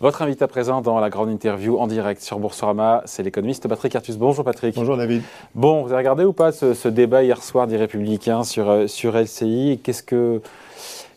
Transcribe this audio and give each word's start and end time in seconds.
Votre 0.00 0.22
invité 0.22 0.44
à 0.44 0.48
présent 0.48 0.80
dans 0.80 0.98
la 0.98 1.10
grande 1.10 1.28
interview 1.28 1.78
en 1.78 1.86
direct 1.86 2.22
sur 2.22 2.38
Boursorama, 2.38 3.02
c'est 3.04 3.22
l'économiste 3.22 3.68
Patrick 3.68 3.94
Artus. 3.94 4.16
Bonjour 4.16 4.46
Patrick. 4.46 4.74
Bonjour 4.74 4.96
David. 4.96 5.22
Bon, 5.54 5.82
vous 5.82 5.88
avez 5.88 5.98
regardé 5.98 6.24
ou 6.24 6.32
pas 6.32 6.52
ce, 6.52 6.88
débat 6.88 7.22
hier 7.22 7.42
soir 7.42 7.66
des 7.66 7.76
Républicains 7.76 8.42
sur, 8.42 8.70
euh, 8.70 8.86
sur 8.86 9.14
LCI 9.14 9.78
Qu'est-ce 9.84 10.02
que, 10.02 10.40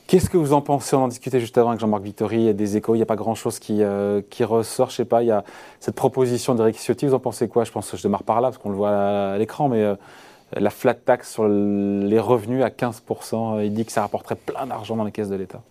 qu'est-ce 0.05 0.29
que 0.29 0.35
vous 0.35 0.51
en 0.51 0.59
pensez? 0.59 0.97
On 0.97 1.03
en 1.03 1.07
discutait 1.07 1.39
juste 1.39 1.57
avant 1.57 1.69
avec 1.69 1.79
Jean-Marc 1.79 2.03
Vittori. 2.03 2.35
Il 2.35 2.43
y 2.43 2.49
a 2.49 2.53
des 2.53 2.75
échos, 2.75 2.95
il 2.95 2.97
n'y 2.97 3.03
a 3.03 3.05
pas 3.05 3.15
grand-chose 3.15 3.57
qui, 3.57 3.81
euh, 3.81 4.21
qui 4.29 4.43
ressort. 4.43 4.89
Je 4.89 4.95
sais 4.97 5.05
pas, 5.05 5.23
il 5.23 5.27
y 5.27 5.31
a 5.31 5.45
cette 5.79 5.95
proposition 5.95 6.53
d'Eric 6.53 6.75
Ciotti. 6.75 7.05
Vous 7.05 7.13
en 7.13 7.19
pensez 7.19 7.47
quoi? 7.47 7.63
Je 7.63 7.71
pense 7.71 7.89
que 7.89 7.95
je 7.95 8.03
démarre 8.03 8.23
par 8.23 8.41
là 8.41 8.49
parce 8.49 8.57
qu'on 8.57 8.69
le 8.69 8.75
voit 8.75 8.91
à, 8.91 9.37
l'écran, 9.37 9.69
mais 9.69 9.81
euh, 9.81 9.95
la 10.57 10.71
flat 10.71 10.95
tax 10.95 11.31
sur 11.31 11.47
les 11.47 12.19
revenus 12.19 12.61
à 12.65 12.67
15%, 12.67 13.63
il 13.63 13.73
dit 13.73 13.85
que 13.85 13.93
ça 13.93 14.01
rapporterait 14.01 14.35
plein 14.35 14.67
d'argent 14.67 14.97
dans 14.97 15.05
les 15.05 15.13
caisses 15.13 15.29
de 15.29 15.35
l'État. 15.35 15.61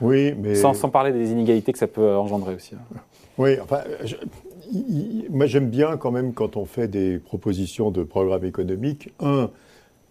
Oui, 0.00 0.34
mais... 0.36 0.54
Sans, 0.54 0.74
parler 0.88 1.12
des 1.12 1.30
inégalités 1.30 1.72
que 1.72 1.78
ça 1.78 1.86
peut 1.86 2.16
engendrer 2.16 2.54
aussi. 2.54 2.74
Hein. 2.74 2.98
Oui, 3.38 3.58
enfin, 3.60 3.80
moi 5.30 5.46
j'aime 5.46 5.68
bien 5.68 5.96
quand 5.96 6.10
même 6.10 6.32
quand 6.32 6.56
on 6.56 6.64
fait 6.64 6.88
des 6.88 7.18
propositions 7.18 7.90
de 7.90 8.02
programme 8.02 8.44
économique. 8.44 9.12
Un, 9.20 9.50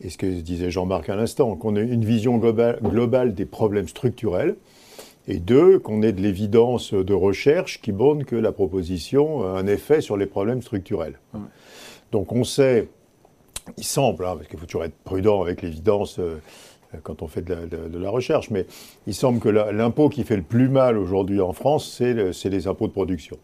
et 0.02 0.10
ce 0.10 0.18
que 0.18 0.26
disait 0.26 0.72
Jean-Marc 0.72 1.10
à 1.10 1.16
l'instant, 1.16 1.56
qu'on 1.56 1.76
ait 1.76 1.86
une 1.86 2.04
vision 2.04 2.38
globale, 2.38 2.80
globale, 2.84 3.34
des 3.34 3.46
problèmes 3.46 3.88
structurels. 3.88 4.56
Et 5.28 5.40
deux, 5.40 5.80
qu'on 5.80 6.02
ait 6.02 6.12
de 6.12 6.22
l'évidence 6.22 6.94
de 6.94 7.14
recherche 7.14 7.82
qui 7.82 7.94
montre 7.94 8.26
que 8.26 8.36
la 8.36 8.52
proposition 8.52 9.44
a 9.44 9.58
un 9.58 9.68
effet 9.68 10.02
sur 10.02 10.18
les 10.18 10.26
problèmes 10.26 10.62
structurels. 10.62 11.18
Donc 12.12 12.34
on 12.34 12.44
sait, 12.44 12.90
il 13.78 13.86
semble, 13.86 14.26
hein, 14.26 14.36
parce 14.36 14.50
qu'il 14.50 14.60
faut 14.60 14.66
toujours 14.66 14.84
être 14.84 14.98
prudent 15.06 15.42
avec 15.42 15.62
l'évidence. 15.62 16.20
Euh, 16.20 16.40
quand 17.02 17.22
on 17.22 17.28
fait 17.28 17.42
de 17.42 17.98
la, 17.98 18.10
recherche, 18.10 18.50
mais 18.52 18.66
il 19.08 19.14
semble 19.14 19.40
que 19.40 19.50
l'impôt 19.50 20.10
qui 20.10 20.24
fait 20.24 20.36
le 20.36 20.44
plus 20.44 20.70
mal 20.70 20.98
aujourd'hui 20.98 21.42
en 21.42 21.54
France, 21.54 22.02
c'est 22.02 22.50
les 22.50 22.68
impôts 22.68 22.88
de 22.88 22.94
production. 22.94 23.38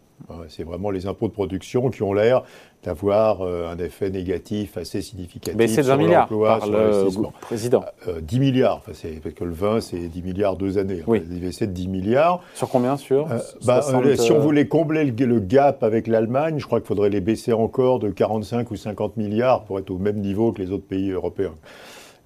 C'est 0.48 0.64
vraiment 0.64 0.92
les 0.92 1.08
impôts 1.08 1.28
de 1.28 1.34
production 1.34 1.90
qui 1.90 2.04
ont 2.04 2.14
l'air 2.14 2.44
d'avoir 2.84 3.42
euh, 3.42 3.70
un 3.70 3.78
effet 3.78 4.10
négatif 4.10 4.78
assez 4.78 5.02
significatif 5.02 5.58
Mais 5.58 5.68
c'est 5.68 5.82
20 5.82 5.98
milliards 5.98 6.30
par 6.30 6.68
le 6.68 7.08
président. 7.42 7.84
10 8.22 8.38
euh, 8.38 8.40
milliards, 8.40 8.82
parce 8.82 9.02
que 9.02 9.44
le 9.44 9.52
20, 9.52 9.82
c'est 9.82 9.98
10 9.98 10.22
milliards 10.22 10.56
deux 10.56 10.78
années. 10.78 11.04
Oui. 11.06 11.22
C'est 11.52 11.68
de 11.68 11.74
10 11.74 11.88
milliards. 11.90 12.42
Sur 12.54 12.70
combien 12.70 12.96
sur 12.96 13.30
euh, 13.32 13.40
bah, 13.66 13.82
Si 14.18 14.32
on 14.32 14.40
voulait 14.40 14.68
combler 14.68 15.04
le, 15.04 15.40
gap 15.40 15.84
avec 15.84 16.08
l'Allemagne, 16.08 16.60
je 16.60 16.66
crois 16.66 16.80
qu'il 16.80 16.88
faudrait 16.88 17.10
les 17.10 17.22
baisser 17.22 17.52
encore 17.52 18.00
de 18.00 18.10
45 18.10 18.72
ou 18.72 18.76
50 18.76 19.18
milliards 19.18 19.64
pour 19.64 19.80
être 19.80 19.90
au 19.90 19.98
même 19.98 20.20
niveau 20.20 20.52
que 20.54 20.62
les 20.62 20.72
autres 20.72 20.88
pays 20.88 21.12
européens. 21.12 21.56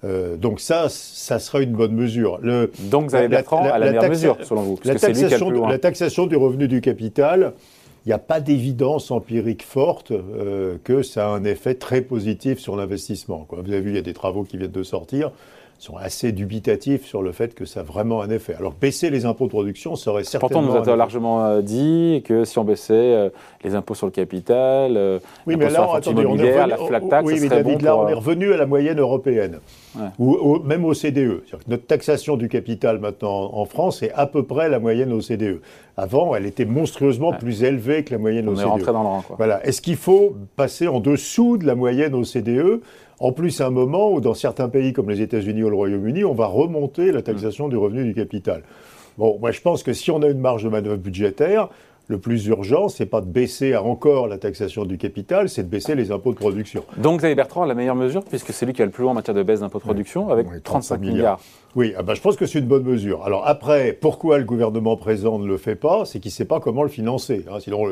Euh, 0.04 0.36
donc 0.36 0.60
ça, 0.60 0.88
ça 0.88 1.38
sera 1.38 1.60
une 1.60 1.72
bonne 1.72 1.94
mesure. 1.94 2.38
Le, 2.42 2.70
donc 2.90 3.08
vous 3.08 3.14
avez 3.14 3.28
Bertrand 3.28 3.62
à 3.62 3.78
la, 3.78 3.92
meilleure 3.92 4.08
mesure, 4.08 4.36
selon 4.42 4.62
vous 4.62 4.78
la, 4.84 4.94
taxation, 4.96 5.50
la 5.50 5.78
taxation 5.78 6.26
du 6.26 6.36
revenu 6.36 6.68
du 6.68 6.80
capital, 6.80 7.54
il 8.04 8.10
n'y 8.10 8.12
a 8.12 8.18
pas 8.18 8.40
d'évidence 8.40 9.10
empirique 9.10 9.62
forte 9.62 10.10
euh, 10.10 10.76
que 10.84 11.02
ça 11.02 11.26
a 11.26 11.30
un 11.30 11.44
effet 11.44 11.74
très 11.74 12.02
positif 12.02 12.58
sur 12.58 12.76
l'investissement. 12.76 13.46
Vous 13.50 13.58
avez 13.58 13.80
vu, 13.80 13.90
il 13.90 13.96
y 13.96 13.98
a 13.98 14.02
des 14.02 14.12
travaux 14.12 14.44
qui 14.44 14.58
viennent 14.58 14.70
de 14.70 14.82
sortir 14.82 15.32
sont 15.78 15.96
assez 15.96 16.32
dubitatifs 16.32 17.04
sur 17.04 17.22
le 17.22 17.32
fait 17.32 17.54
que 17.54 17.64
ça 17.64 17.80
a 17.80 17.82
vraiment 17.82 18.22
un 18.22 18.30
effet. 18.30 18.54
Alors 18.54 18.72
baisser 18.72 19.10
les 19.10 19.26
impôts 19.26 19.44
de 19.44 19.50
production 19.50 19.96
serait 19.96 20.24
certainement... 20.24 20.62
Pourtant, 20.62 20.78
on 20.78 20.84
nous 20.84 20.90
a 20.90 20.96
largement 20.96 21.44
euh, 21.44 21.62
dit 21.62 22.22
que 22.24 22.44
si 22.44 22.58
on 22.58 22.64
baissait 22.64 22.94
euh, 22.94 23.28
les 23.62 23.74
impôts 23.74 23.94
sur 23.94 24.06
le 24.06 24.12
capital, 24.12 24.96
euh, 24.96 25.18
oui, 25.46 25.56
mais 25.56 25.70
là, 25.70 25.88
attendez, 25.94 26.24
on 26.26 26.36
est 26.38 26.52
revenu, 26.52 26.70
la 26.70 26.76
flat 26.76 27.00
tax, 27.00 27.26
oui, 27.26 27.38
mais 27.40 27.48
David, 27.48 27.82
là, 27.82 27.96
on 27.96 28.08
est 28.08 28.14
revenu 28.14 28.52
à 28.52 28.56
la 28.56 28.66
moyenne 28.66 28.98
européenne, 28.98 29.58
ou 30.18 30.58
même 30.60 30.84
au 30.84 30.94
CDE. 30.94 31.42
Notre 31.68 31.86
taxation 31.86 32.36
du 32.36 32.48
capital 32.48 32.98
maintenant 32.98 33.50
en 33.52 33.64
France 33.64 34.02
est 34.02 34.12
à 34.12 34.26
peu 34.26 34.42
près 34.42 34.68
la 34.68 34.78
moyenne 34.78 35.12
au 35.12 35.20
CDE. 35.20 35.60
Avant, 35.96 36.34
elle 36.34 36.46
était 36.46 36.64
monstrueusement 36.64 37.32
plus 37.32 37.62
élevée 37.62 38.02
que 38.02 38.12
la 38.12 38.18
moyenne 38.18 38.48
au 38.48 38.56
CDE. 38.56 38.64
On 38.64 38.68
est 38.68 38.70
rentré 38.70 38.92
dans 38.92 39.02
le 39.02 39.08
rang. 39.08 39.24
Voilà. 39.36 39.64
Est-ce 39.64 39.80
qu'il 39.80 39.96
faut 39.96 40.34
passer 40.56 40.88
en 40.88 40.98
dessous 40.98 41.56
de 41.56 41.66
la 41.66 41.76
moyenne 41.76 42.14
au 42.14 42.24
CDE 42.24 42.80
en 43.20 43.32
plus, 43.32 43.60
à 43.60 43.66
un 43.66 43.70
moment 43.70 44.12
où, 44.12 44.20
dans 44.20 44.34
certains 44.34 44.68
pays 44.68 44.92
comme 44.92 45.10
les 45.10 45.20
États-Unis 45.20 45.62
ou 45.62 45.70
le 45.70 45.76
Royaume-Uni, 45.76 46.24
on 46.24 46.34
va 46.34 46.46
remonter 46.46 47.12
la 47.12 47.22
taxation 47.22 47.68
du 47.68 47.76
revenu 47.76 48.04
du 48.04 48.14
capital. 48.14 48.62
Bon, 49.16 49.38
moi, 49.38 49.52
je 49.52 49.60
pense 49.60 49.82
que 49.82 49.92
si 49.92 50.10
on 50.10 50.22
a 50.22 50.28
une 50.28 50.40
marge 50.40 50.64
de 50.64 50.68
manœuvre 50.68 50.96
budgétaire, 50.96 51.68
le 52.06 52.18
plus 52.18 52.46
urgent, 52.46 52.88
c'est 52.88 53.06
pas 53.06 53.20
de 53.20 53.26
baisser 53.26 53.76
encore 53.76 54.28
la 54.28 54.36
taxation 54.36 54.84
du 54.84 54.98
capital, 54.98 55.48
c'est 55.48 55.62
de 55.62 55.68
baisser 55.68 55.94
les 55.94 56.10
impôts 56.10 56.32
de 56.32 56.36
production. 56.36 56.84
Donc 56.98 57.20
Xavier 57.20 57.34
Bertrand 57.34 57.64
la 57.64 57.74
meilleure 57.74 57.94
mesure, 57.94 58.22
puisque 58.24 58.52
c'est 58.52 58.66
lui 58.66 58.74
qui 58.74 58.82
a 58.82 58.84
le 58.84 58.90
plus 58.90 59.02
loin 59.02 59.12
en 59.12 59.14
matière 59.14 59.34
de 59.34 59.42
baisse 59.42 59.60
d'impôts 59.60 59.78
de 59.78 59.84
production, 59.84 60.28
avec 60.28 60.46
35 60.62 61.00
milliards. 61.00 61.40
Oui, 61.74 61.94
ah 61.96 62.02
bah, 62.02 62.14
je 62.14 62.20
pense 62.20 62.36
que 62.36 62.46
c'est 62.46 62.58
une 62.58 62.66
bonne 62.66 62.84
mesure. 62.84 63.24
Alors 63.24 63.48
après, 63.48 63.92
pourquoi 63.92 64.38
le 64.38 64.44
gouvernement 64.44 64.96
présent 64.96 65.38
ne 65.38 65.46
le 65.46 65.56
fait 65.56 65.74
pas? 65.74 66.04
C'est 66.04 66.20
qu'il 66.20 66.28
ne 66.28 66.34
sait 66.34 66.44
pas 66.44 66.60
comment 66.60 66.82
le 66.82 66.88
financer. 66.88 67.44
Hein. 67.50 67.58
Sinon, 67.58 67.84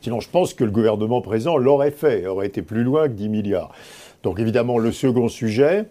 sinon, 0.00 0.20
je 0.20 0.30
pense 0.30 0.54
que 0.54 0.64
le 0.64 0.70
gouvernement 0.70 1.20
présent 1.20 1.56
l'aurait 1.56 1.90
fait, 1.90 2.26
aurait 2.26 2.46
été 2.46 2.62
plus 2.62 2.84
loin 2.84 3.08
que 3.08 3.14
10 3.14 3.28
milliards. 3.28 3.72
Donc 4.22 4.38
évidemment, 4.38 4.78
le 4.78 4.90
second 4.90 5.28
sujet, 5.28 5.84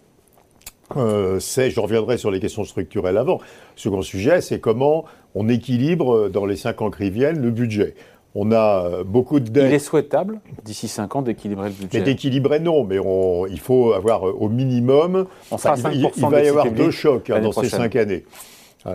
euh, 0.96 1.40
c'est, 1.40 1.70
je 1.70 1.80
reviendrai 1.80 2.18
sur 2.18 2.32
les 2.32 2.40
questions 2.40 2.64
structurelles 2.64 3.18
avant, 3.18 3.38
le 3.38 3.80
second 3.80 4.02
sujet, 4.02 4.42
c'est 4.42 4.60
comment 4.60 5.06
on 5.36 5.50
équilibre 5.50 6.16
euh, 6.16 6.30
dans 6.30 6.46
les 6.46 6.56
cinq 6.56 6.82
ans 6.82 6.90
qui 6.90 7.10
viennent 7.10 7.42
le 7.42 7.52
budget. 7.52 7.94
On 8.34 8.52
a 8.52 8.86
euh, 8.86 9.04
beaucoup 9.04 9.40
de 9.40 9.50
dettes. 9.50 9.70
Il 9.70 9.74
est 9.74 9.80
souhaitable, 9.80 10.40
d'ici 10.64 10.88
cinq 10.88 11.16
ans, 11.16 11.22
d'équilibrer 11.22 11.70
le 11.70 11.76
budget 11.76 12.00
Mais 12.00 12.04
d'équilibrer, 12.04 12.60
non. 12.60 12.84
Mais 12.84 12.98
il 13.50 13.60
faut 13.60 13.94
avoir 13.94 14.24
au 14.24 14.50
minimum. 14.50 15.28
il, 15.52 16.26
va 16.28 16.44
y 16.44 16.48
avoir 16.48 16.72
deux 16.72 16.92
chocs 16.92 17.30
hein, 17.30 17.42
dans 17.42 17.52
ces 17.52 17.70
cinq 17.70 17.96
années. 17.96 18.26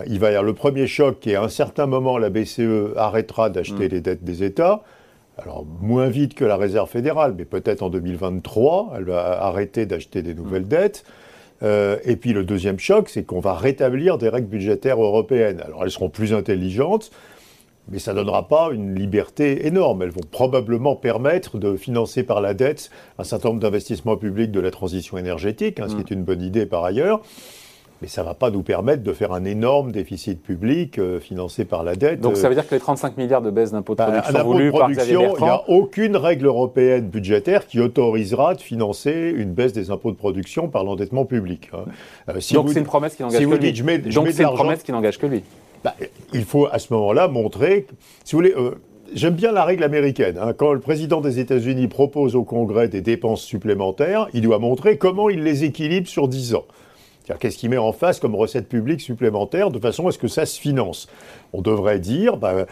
Il 0.07 0.19
va 0.19 0.27
y 0.27 0.29
avoir 0.29 0.43
le 0.43 0.53
premier 0.53 0.87
choc 0.87 1.19
qui 1.19 1.31
est 1.31 1.35
à 1.35 1.43
un 1.43 1.49
certain 1.49 1.85
moment, 1.85 2.17
la 2.17 2.29
BCE 2.29 2.95
arrêtera 2.95 3.49
d'acheter 3.49 3.87
mm. 3.87 3.91
les 3.91 4.01
dettes 4.01 4.23
des 4.23 4.43
États. 4.43 4.83
Alors, 5.37 5.65
moins 5.81 6.07
vite 6.07 6.33
que 6.33 6.45
la 6.45 6.55
réserve 6.55 6.89
fédérale, 6.89 7.33
mais 7.37 7.45
peut-être 7.45 7.81
en 7.81 7.89
2023, 7.89 8.93
elle 8.97 9.05
va 9.05 9.43
arrêter 9.43 9.85
d'acheter 9.85 10.21
des 10.21 10.33
nouvelles 10.33 10.67
dettes. 10.67 11.03
Euh, 11.63 11.97
et 12.03 12.15
puis 12.15 12.33
le 12.33 12.43
deuxième 12.43 12.79
choc, 12.79 13.09
c'est 13.09 13.23
qu'on 13.23 13.39
va 13.39 13.53
rétablir 13.53 14.17
des 14.17 14.29
règles 14.29 14.47
budgétaires 14.47 15.01
européennes. 15.01 15.61
Alors, 15.63 15.83
elles 15.83 15.91
seront 15.91 16.09
plus 16.09 16.33
intelligentes, 16.33 17.11
mais 17.89 17.99
ça 17.99 18.13
ne 18.13 18.17
donnera 18.17 18.47
pas 18.47 18.69
une 18.71 18.95
liberté 18.95 19.67
énorme. 19.67 20.01
Elles 20.01 20.11
vont 20.11 20.21
probablement 20.29 20.95
permettre 20.95 21.57
de 21.57 21.75
financer 21.75 22.23
par 22.23 22.41
la 22.41 22.53
dette 22.53 22.89
un 23.19 23.23
certain 23.23 23.49
nombre 23.49 23.61
d'investissements 23.61 24.17
publics 24.17 24.51
de 24.51 24.59
la 24.59 24.71
transition 24.71 25.17
énergétique, 25.17 25.79
hein, 25.79 25.87
ce 25.87 25.95
qui 25.95 26.01
mm. 26.01 26.05
est 26.09 26.11
une 26.11 26.23
bonne 26.23 26.41
idée 26.41 26.65
par 26.65 26.83
ailleurs 26.83 27.21
mais 28.01 28.07
ça 28.07 28.21
ne 28.21 28.27
va 28.27 28.33
pas 28.33 28.49
nous 28.49 28.63
permettre 28.63 29.03
de 29.03 29.13
faire 29.13 29.31
un 29.31 29.45
énorme 29.45 29.91
déficit 29.91 30.41
public 30.41 30.97
euh, 30.97 31.19
financé 31.19 31.65
par 31.65 31.83
la 31.83 31.95
dette. 31.95 32.19
Donc 32.19 32.35
ça 32.35 32.49
veut 32.49 32.55
dire 32.55 32.67
que 32.67 32.73
les 32.73 32.81
35 32.81 33.17
milliards 33.17 33.41
de 33.41 33.51
baisse 33.51 33.71
d'impôts 33.71 33.93
de 33.93 33.97
bah, 33.99 34.21
production 34.23 34.43
voulus 34.43 34.71
par 34.71 34.89
Xavier 34.89 35.17
Il 35.37 35.43
n'y 35.43 35.49
a 35.49 35.69
aucune 35.69 36.17
règle 36.17 36.47
européenne 36.47 37.07
budgétaire 37.07 37.67
qui 37.67 37.79
autorisera 37.79 38.55
de 38.55 38.61
financer 38.61 39.33
une 39.35 39.53
baisse 39.53 39.73
des 39.73 39.91
impôts 39.91 40.11
de 40.11 40.17
production 40.17 40.67
par 40.67 40.83
l'endettement 40.83 41.25
public. 41.25 41.69
Hein. 41.73 41.85
Euh, 42.29 42.39
Donc 42.53 42.69
c'est 42.69 42.79
une 42.79 42.85
promesse 42.85 43.15
qui 43.15 43.21
n'engage 43.21 43.39
que 43.39 43.55
lui. 43.55 44.11
Donc 44.11 44.29
c'est 44.31 44.43
une 44.43 44.49
promesse 44.49 44.83
qui 44.83 44.91
n'engage 44.91 45.19
que 45.19 45.27
lui. 45.27 45.43
Bah, 45.83 45.95
il 46.33 46.45
faut 46.45 46.67
à 46.71 46.79
ce 46.79 46.93
moment-là 46.93 47.27
montrer, 47.27 47.87
si 48.23 48.35
vous 48.35 48.39
voulez, 48.39 48.53
euh, 48.55 48.75
j'aime 49.13 49.33
bien 49.33 49.51
la 49.51 49.63
règle 49.63 49.83
américaine. 49.83 50.37
Hein. 50.39 50.53
Quand 50.53 50.73
le 50.73 50.79
président 50.79 51.21
des 51.21 51.39
États-Unis 51.39 51.87
propose 51.87 52.35
au 52.35 52.43
Congrès 52.43 52.87
des 52.87 53.01
dépenses 53.01 53.41
supplémentaires, 53.41 54.27
il 54.33 54.41
doit 54.41 54.59
montrer 54.59 54.97
comment 54.97 55.29
il 55.29 55.43
les 55.43 55.63
équilibre 55.63 56.07
sur 56.07 56.27
10 56.27 56.55
ans. 56.55 56.65
Qu'est-ce 57.39 57.57
qu'il 57.57 57.69
met 57.69 57.77
en 57.77 57.91
face 57.93 58.19
comme 58.19 58.35
recette 58.35 58.67
publique 58.67 59.01
supplémentaire 59.01 59.69
de 59.69 59.79
façon 59.79 60.07
à 60.07 60.11
ce 60.11 60.17
que 60.17 60.27
ça 60.27 60.45
se 60.45 60.59
finance 60.59 61.07
On 61.53 61.61
devrait 61.61 61.99
dire, 61.99 62.37
bah, 62.37 62.65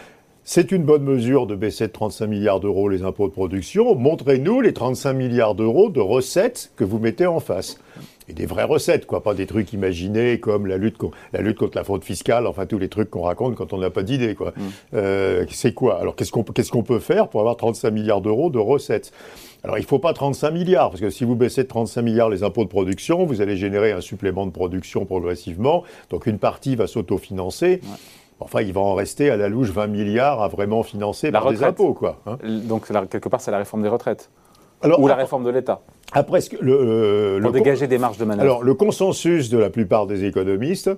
c'est 0.44 0.72
une 0.72 0.84
bonne 0.84 1.04
mesure 1.04 1.46
de 1.46 1.56
baisser 1.56 1.86
de 1.86 1.92
35 1.92 2.26
milliards 2.26 2.60
d'euros 2.60 2.90
les 2.90 3.04
impôts 3.04 3.28
de 3.28 3.34
production. 3.34 3.94
Montrez-nous 3.94 4.62
les 4.62 4.74
35 4.74 5.14
milliards 5.14 5.54
d'euros 5.54 5.92
de 5.92 6.00
recettes 6.00 6.72
que 6.76 6.84
vous 6.84 6.98
mettez 6.98 7.28
en 7.28 7.40
face. 7.40 7.80
Et 8.28 8.34
des 8.34 8.48
vraies 8.48 8.64
recettes, 8.64 9.06
quoi, 9.06 9.22
pas 9.22 9.36
des 9.36 9.46
trucs 9.46 9.74
imaginés 9.74 10.40
comme 10.40 10.66
la 10.66 10.78
lutte, 10.78 10.98
la 11.34 11.42
lutte 11.42 11.58
contre 11.58 11.78
la 11.78 11.84
fraude 11.84 12.04
fiscale, 12.04 12.48
enfin 12.48 12.66
tous 12.66 12.80
les 12.80 12.90
trucs 12.90 13.12
qu'on 13.12 13.22
raconte 13.22 13.56
quand 13.56 13.74
on 13.74 13.78
n'a 13.78 13.92
pas 13.92 14.04
d'idée, 14.04 14.34
quoi. 14.34 14.54
Mm. 14.56 14.62
Euh, 14.96 15.46
c'est 15.52 15.74
quoi? 15.74 16.00
Alors 16.00 16.16
qu'est-ce 16.16 16.32
qu'on 16.32 16.44
qu'est-ce 16.44 16.72
qu'on 16.72 16.84
peut 16.84 17.00
faire 17.00 17.28
pour 17.28 17.42
avoir 17.42 17.56
35 17.56 17.92
milliards 17.92 18.22
d'euros 18.22 18.50
de 18.50 18.60
recettes? 18.60 19.12
Alors 19.64 19.78
il 19.78 19.82
ne 19.82 19.88
faut 19.88 20.00
pas 20.00 20.14
35 20.14 20.52
milliards, 20.52 20.90
parce 20.90 21.02
que 21.02 21.10
si 21.10 21.26
vous 21.26 21.36
baissez 21.36 21.64
de 21.64 21.68
35 21.68 22.02
milliards 22.02 22.30
les 22.30 22.44
impôts 22.44 22.64
de 22.64 22.70
production, 22.70 23.26
vous 23.26 23.42
allez 23.42 23.58
générer 23.58 23.92
un 23.92 24.02
supplément 24.02 24.46
de 24.46 24.52
production 24.52 25.06
progressivement, 25.06 25.84
donc 26.10 26.28
une 26.28 26.40
partie 26.40 26.76
va 26.76 26.88
s'autofinancer. 26.88 27.82
Enfin, 28.42 28.62
il 28.62 28.72
va 28.72 28.80
en 28.80 28.94
rester 28.94 29.30
à 29.30 29.36
la 29.36 29.50
louche 29.50 29.72
20 29.72 29.88
milliards 29.88 30.42
à 30.42 30.48
vraiment 30.48 30.82
financer 30.82 31.30
par 31.30 31.52
des 31.52 31.62
impôts. 31.62 31.94
Quoi, 31.94 32.22
hein. 32.26 32.38
Donc 32.44 32.88
quelque 33.10 33.28
part, 33.28 33.42
c'est 33.42 33.52
la 33.52 33.58
réforme 33.58 33.84
des 33.84 33.90
retraites 33.90 34.30
Ou 34.98 35.08
la 35.08 35.16
réforme 35.16 35.44
de 35.44 35.50
l'État 35.50 35.82
après, 36.12 36.40
le, 36.62 36.74
euh, 36.74 37.42
Pour 37.42 37.52
dégager 37.52 37.88
des 37.88 37.98
marges 37.98 38.18
de 38.18 38.26
manœuvre. 38.26 38.44
Alors, 38.44 38.64
le 38.64 38.74
consensus 38.74 39.50
de 39.50 39.58
la 39.58 39.70
plupart 39.70 40.08
des 40.08 40.26
économistes, 40.26 40.90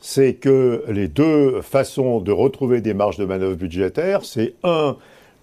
c'est 0.00 0.34
que 0.34 0.84
les 0.88 1.08
deux 1.08 1.60
façons 1.60 2.20
de 2.20 2.32
retrouver 2.32 2.80
des 2.80 2.94
marges 2.94 3.18
de 3.18 3.24
manœuvre 3.24 3.56
budgétaires, 3.56 4.24
c'est 4.24 4.54
un, 4.64 4.96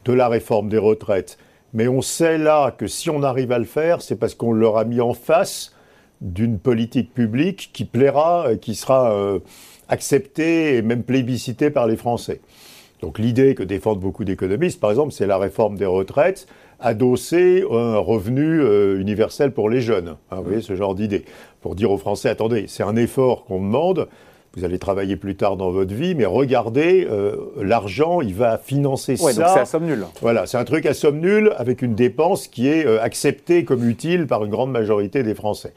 de 0.04 0.14
la 0.14 0.28
réforme 0.28 0.70
des 0.70 0.78
retraites 0.78 1.38
mais 1.76 1.90
on 1.90 2.02
sait 2.02 2.38
là 2.38 2.72
que 2.72 2.88
si 2.88 3.10
on 3.10 3.22
arrive 3.22 3.52
à 3.52 3.60
le 3.60 3.66
faire, 3.66 4.02
c'est 4.02 4.16
parce 4.16 4.34
qu'on 4.34 4.54
leur 4.54 4.78
a 4.78 4.86
mis 4.86 5.02
en 5.02 5.14
face 5.14 5.76
d'une 6.22 6.58
politique 6.58 7.14
publique 7.14 7.70
qui 7.74 7.84
plaira, 7.84 8.48
euh, 8.48 8.56
qui 8.56 8.76
sera 8.76 9.12
euh, 9.14 9.40
acceptée 9.90 10.78
et 10.78 10.82
même 10.82 11.04
plébiscitée 11.04 11.70
par 11.70 11.86
les 11.86 11.98
Français. 11.98 12.40
Donc 13.02 13.20
l'idée 13.20 13.56
que 13.56 13.64
défendent 13.64 14.00
beaucoup 14.00 14.24
d'économistes, 14.24 14.80
par 14.80 14.90
exemple, 14.90 15.12
c'est 15.12 15.28
la 15.28 15.38
réforme 15.38 15.76
des 15.76 15.86
retraites 15.86 16.48
adossée 16.80 17.64
à 17.70 17.76
un 17.76 17.98
revenu 17.98 18.62
euh, 18.62 19.00
universel 19.00 19.52
pour 19.52 19.70
les 19.70 19.82
jeunes. 19.82 20.16
Hein, 20.32 20.38
vous 20.38 20.44
voyez 20.44 20.62
ce 20.62 20.78
genre 20.78 20.96
d'idée. 20.96 21.26
Pour 21.62 21.76
dire 21.76 21.92
aux 21.92 21.98
Français, 21.98 22.30
attendez, 22.30 22.66
c'est 22.70 22.84
un 22.84 22.96
effort 22.96 23.44
qu'on 23.44 23.60
demande, 23.60 24.08
vous 24.56 24.64
allez 24.64 24.80
travailler 24.80 25.18
plus 25.18 25.36
tard 25.36 25.58
dans 25.58 25.70
votre 25.70 25.94
vie, 25.94 26.16
mais 26.16 26.26
regardez, 26.26 27.06
euh, 27.10 27.36
l'argent, 27.62 28.22
il 28.22 28.34
va 28.34 28.58
financer 28.58 29.22
ouais, 29.22 29.34
ça. 29.34 29.42
donc 29.42 29.52
c'est 29.54 29.60
à 29.60 29.66
somme 29.66 29.86
nulle. 29.86 30.06
Voilà, 30.22 30.46
c'est 30.46 30.58
un 30.58 30.64
truc 30.64 30.86
à 30.86 30.94
somme 30.94 31.20
nulle 31.20 31.54
avec 31.58 31.82
une 31.82 31.94
dépense 31.94 32.48
qui 32.48 32.68
est 32.68 32.86
euh, 32.86 33.02
acceptée 33.02 33.66
comme 33.66 33.88
utile 33.88 34.28
par 34.28 34.46
une 34.46 34.52
grande 34.52 34.72
majorité 34.72 35.24
des 35.24 35.36
Français. 35.36 35.74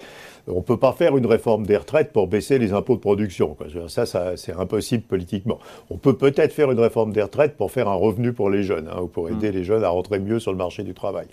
On 0.46 0.58
ne 0.58 0.62
peut 0.62 0.76
pas 0.78 0.92
faire 0.92 1.16
une 1.16 1.26
réforme 1.26 1.66
des 1.66 1.76
retraites 1.76 2.12
pour 2.12 2.26
baisser 2.26 2.58
les 2.58 2.72
impôts 2.72 2.94
de 2.94 3.00
production. 3.00 3.54
Quoi. 3.54 3.66
Ça, 3.88 4.06
ça 4.06 4.36
c'est 4.36 4.54
impossible 4.54 5.02
politiquement. 5.02 5.58
On 5.90 5.98
peut 5.98 6.14
peut-être 6.14 6.52
faire 6.52 6.70
une 6.70 6.80
réforme 6.80 7.12
des 7.12 7.22
retraites 7.22 7.56
pour 7.56 7.70
faire 7.70 7.88
un 7.88 7.94
revenu 7.94 8.32
pour 8.32 8.48
les 8.48 8.62
jeunes, 8.62 8.88
hein, 8.88 9.00
ou 9.02 9.08
pour 9.08 9.28
aider 9.28 9.50
mmh. 9.50 9.54
les 9.54 9.64
jeunes 9.64 9.84
à 9.84 9.90
rentrer 9.90 10.20
mieux 10.20 10.38
sur 10.38 10.52
le 10.52 10.56
marché 10.56 10.84
du 10.84 10.94
travail. 10.94 11.26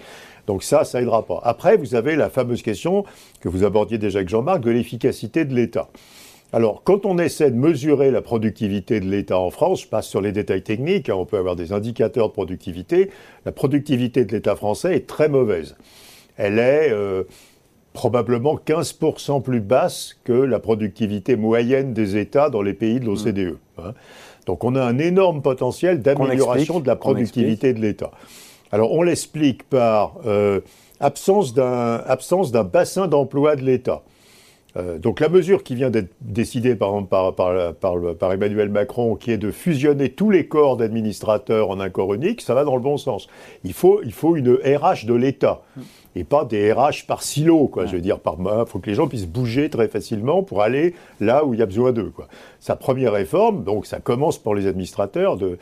Donc 0.48 0.64
ça, 0.64 0.84
ça 0.84 1.02
aidera 1.02 1.24
pas. 1.24 1.40
Après, 1.44 1.78
vous 1.78 1.96
avez 1.96 2.16
la 2.16 2.30
fameuse 2.30 2.62
question 2.62 3.06
que 3.40 3.48
vous 3.48 3.64
abordiez 3.64 3.98
déjà 3.98 4.20
avec 4.20 4.30
Jean-Marc 4.30 4.62
de 4.62 4.72
l'efficacité 4.72 5.46
de 5.46 5.54
l'État. 5.56 5.88
Alors, 6.54 6.84
quand 6.84 7.06
on 7.06 7.18
essaie 7.18 7.52
de 7.52 7.58
mesurer 7.58 8.12
la 8.12 8.22
productivité 8.22 9.00
de 9.00 9.06
l'État 9.06 9.38
en 9.38 9.50
France, 9.50 9.82
je 9.84 9.88
passe 9.88 10.08
sur 10.08 10.22
les 10.22 10.32
détails 10.32 10.64
techniques, 10.64 11.10
hein, 11.10 11.16
on 11.16 11.26
peut 11.26 11.38
avoir 11.38 11.56
des 11.56 11.74
indicateurs 11.74 12.30
de 12.30 12.34
productivité, 12.34 13.10
la 13.46 13.52
productivité 13.52 14.26
de 14.26 14.32
l'État 14.32 14.56
français 14.56 14.96
est 14.96 15.08
très 15.08 15.28
mauvaise. 15.28 15.76
Elle 16.38 16.60
est 16.60 16.92
euh, 16.92 17.24
probablement 17.94 18.56
15% 18.56 19.42
plus 19.42 19.62
basse 19.62 20.16
que 20.24 20.34
la 20.34 20.60
productivité 20.60 21.36
moyenne 21.36 21.94
des 21.94 22.18
États 22.18 22.50
dans 22.50 22.62
les 22.62 22.74
pays 22.74 23.00
de 23.00 23.06
l'OCDE. 23.06 23.58
Mmh. 23.78 23.82
Hein. 23.82 23.94
Donc 24.46 24.64
on 24.64 24.76
a 24.76 24.84
un 24.84 25.00
énorme 25.00 25.42
potentiel 25.42 26.02
d'amélioration 26.02 26.80
de 26.80 26.88
la 26.88 26.96
productivité 26.96 27.74
de 27.74 27.80
l'État. 27.80 28.12
Alors 28.72 28.92
on 28.92 29.02
l'explique 29.02 29.64
par 29.64 30.18
euh, 30.26 30.62
absence 31.00 31.54
d'un 31.54 32.64
bassin 32.64 33.08
d'emploi 33.08 33.56
de 33.56 33.64
l'État. 33.64 34.04
Euh, 34.78 34.98
donc 34.98 35.20
la 35.20 35.30
mesure 35.30 35.64
qui 35.64 35.76
vient 35.76 35.90
d'être 35.90 36.12
décidée 36.22 36.76
par, 36.76 37.06
par, 37.08 38.34
Emmanuel 38.34 38.70
Macron, 38.70 39.16
qui 39.16 39.32
est 39.32 39.38
de 39.38 39.52
fusionner 39.52 40.10
tous 40.10 40.30
les 40.30 40.48
corps 40.48 40.78
d'administrateurs 40.78 41.70
en 41.70 41.80
un 41.80 41.90
corps 41.90 42.14
unique, 42.14 42.42
ça 42.42 42.54
va 42.54 42.64
dans 42.64 42.76
le 42.76 42.82
bon 42.82 42.98
sens. 42.98 43.28
Il 43.64 43.74
faut, 43.74 44.02
il 44.04 44.12
faut 44.12 44.36
une 44.36 44.54
RH 44.54 45.06
de 45.06 45.14
l'État 45.14 45.62
et 46.16 46.24
pas 46.24 46.46
des 46.46 46.72
RH 46.72 47.06
par 47.08 47.24
silo, 47.24 47.68
quoi. 47.68 47.86
Je 47.86 47.96
veux 47.96 48.02
dire, 48.02 48.20
par 48.20 48.38
il 48.40 48.66
faut 48.68 48.80
que 48.80 48.90
les 48.90 48.96
gens 48.96 49.08
puissent 49.08 49.28
bouger 49.28 49.70
très 49.70 49.88
facilement 49.88 50.44
pour 50.44 50.62
aller 50.62 50.96
là 51.20 51.46
où 51.46 51.54
il 51.54 51.60
y 51.60 51.64
a 51.64 51.66
besoin 51.66 51.92
d'eux, 51.92 52.12
quoi. 52.16 52.28
Sa 52.60 52.76
première 52.76 53.14
réforme, 53.14 53.64
donc 53.64 53.86
ça 53.86 54.00
commence 54.00 54.38
pour 54.38 54.56
les 54.56 54.68
administrateurs 54.68 55.38
de 55.38 55.58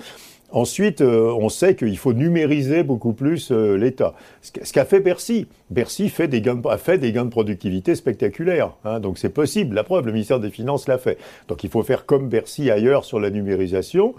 Ensuite, 0.54 1.02
euh, 1.02 1.34
on 1.36 1.50
sait 1.50 1.76
qu'il 1.76 1.98
faut 1.98 2.14
numériser 2.14 2.84
beaucoup 2.84 3.14
plus 3.14 3.52
euh, 3.52 3.76
l'État. 3.76 4.14
Ce 4.44 4.72
qu'a 4.72 4.86
fait 4.86 5.00
Bercy. 5.00 5.48
Bercy 5.72 6.06
a 6.06 6.78
fait 6.78 6.98
des 7.00 7.12
gains 7.12 7.26
de 7.26 7.30
productivité 7.32 7.96
spectaculaires. 7.96 8.74
Hein, 8.86 9.00
donc 9.00 9.18
c'est 9.18 9.34
possible. 9.34 9.76
La 9.76 9.84
preuve, 9.84 10.06
le 10.06 10.12
ministère 10.12 10.40
des 10.40 10.52
Finances 10.52 10.88
l'a 10.88 11.00
fait. 11.00 11.18
Donc 11.48 11.64
il 11.64 11.72
faut 11.72 11.82
faire 11.82 12.06
comme 12.06 12.30
Bercy 12.30 12.70
ailleurs 12.70 13.04
sur 13.04 13.20
la 13.20 13.32
numérisation. 13.32 14.14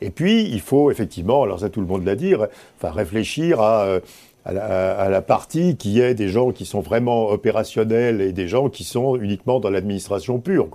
Et 0.00 0.10
puis, 0.10 0.48
il 0.50 0.60
faut 0.60 0.90
effectivement, 0.90 1.44
alors 1.44 1.60
ça 1.60 1.70
tout 1.70 1.80
le 1.80 1.86
monde 1.86 2.04
l'a 2.04 2.16
dit, 2.16 2.34
enfin, 2.34 2.90
réfléchir 2.90 3.60
à... 3.60 3.84
Euh, 3.84 4.00
à 4.44 5.10
la, 5.10 5.20
partie 5.20 5.76
qui 5.76 6.00
est 6.00 6.14
des 6.14 6.30
gens 6.30 6.52
qui 6.52 6.64
sont 6.64 6.80
vraiment 6.80 7.28
opérationnels 7.28 8.22
et 8.22 8.32
des 8.32 8.48
gens 8.48 8.70
qui 8.70 8.82
sont 8.82 9.16
uniquement 9.16 9.60
dans 9.60 9.68
l'administration 9.68 10.38
pure. 10.38 10.68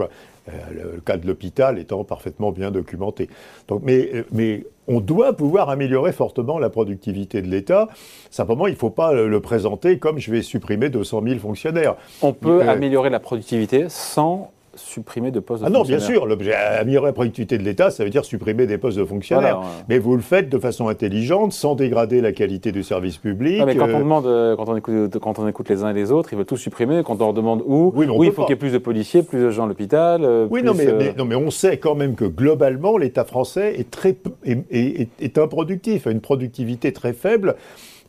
Euh, 0.49 0.93
le 0.95 0.99
cas 0.99 1.15
de 1.15 1.25
l'hôpital 1.25 1.79
étant 1.79 2.03
parfaitement 2.03 2.51
bien 2.51 2.69
documenté. 2.69 3.29
Donc, 3.69 3.81
mais, 3.85 4.25
mais 4.33 4.65
on 4.87 4.99
doit 4.99 5.31
pouvoir 5.31 5.69
améliorer 5.69 6.11
fortement 6.11 6.59
la 6.59 6.69
productivité 6.69 7.41
de 7.41 7.47
l'État. 7.47 7.87
Simplement, 8.29 8.67
il 8.67 8.73
ne 8.73 8.77
faut 8.77 8.89
pas 8.89 9.13
le 9.13 9.39
présenter 9.39 9.99
comme 9.99 10.19
je 10.19 10.31
vais 10.31 10.41
supprimer 10.41 10.89
200 10.89 11.21
000 11.25 11.39
fonctionnaires. 11.39 11.95
On 12.21 12.33
peut 12.33 12.61
euh, 12.61 12.69
améliorer 12.69 13.09
la 13.09 13.21
productivité 13.21 13.85
sans 13.87 14.51
supprimer 14.75 15.31
de 15.31 15.39
postes 15.39 15.61
de 15.61 15.67
ah 15.67 15.69
non, 15.69 15.83
bien 15.83 15.99
sûr. 15.99 16.25
L'objet 16.25 16.53
améliorer 16.53 17.07
la 17.07 17.13
productivité 17.13 17.57
de 17.57 17.63
l'État, 17.63 17.91
ça 17.91 18.03
veut 18.03 18.09
dire 18.09 18.25
supprimer 18.25 18.65
des 18.65 18.77
postes 18.77 18.97
de 18.97 19.05
fonctionnaires. 19.05 19.61
Mais 19.89 19.99
vous 19.99 20.15
le 20.15 20.21
faites 20.21 20.49
de 20.49 20.57
façon 20.57 20.87
intelligente, 20.87 21.53
sans 21.53 21.75
dégrader 21.75 22.21
la 22.21 22.31
qualité 22.31 22.71
du 22.71 22.83
service 22.83 23.17
public. 23.17 23.61
mais 23.65 23.75
quand 23.75 23.85
on 23.85 23.95
euh, 23.95 23.99
demande, 23.99 24.25
euh, 24.25 24.55
quand 24.55 24.69
on 24.69 24.75
écoute, 24.75 25.17
quand 25.19 25.39
on 25.39 25.47
écoute 25.47 25.69
les 25.69 25.83
uns 25.83 25.89
et 25.89 25.93
les 25.93 26.11
autres, 26.11 26.33
ils 26.33 26.35
veulent 26.35 26.45
tout 26.45 26.57
supprimer. 26.57 27.01
Quand 27.03 27.15
on 27.15 27.25
leur 27.25 27.33
demande 27.33 27.63
où, 27.65 27.91
oui, 27.95 28.07
il 28.25 28.31
faut 28.31 28.43
qu'il 28.43 28.51
y 28.51 28.53
ait 28.53 28.57
plus 28.57 28.73
de 28.73 28.77
policiers, 28.77 29.23
plus 29.23 29.39
de 29.39 29.49
gens 29.49 29.65
à 29.65 29.67
l'hôpital. 29.67 30.23
Euh, 30.23 30.47
oui, 30.49 30.63
non, 30.63 30.73
mais, 30.73 31.13
non, 31.17 31.25
mais 31.25 31.35
on 31.35 31.51
sait 31.51 31.77
quand 31.77 31.95
même 31.95 32.15
que 32.15 32.25
globalement, 32.25 32.97
l'État 32.97 33.25
français 33.25 33.75
est 33.79 33.89
très 33.89 34.17
est, 34.43 35.09
est, 35.19 35.37
improductif, 35.37 36.07
a 36.07 36.11
une 36.11 36.21
productivité 36.21 36.93
très 36.93 37.13
faible, 37.13 37.55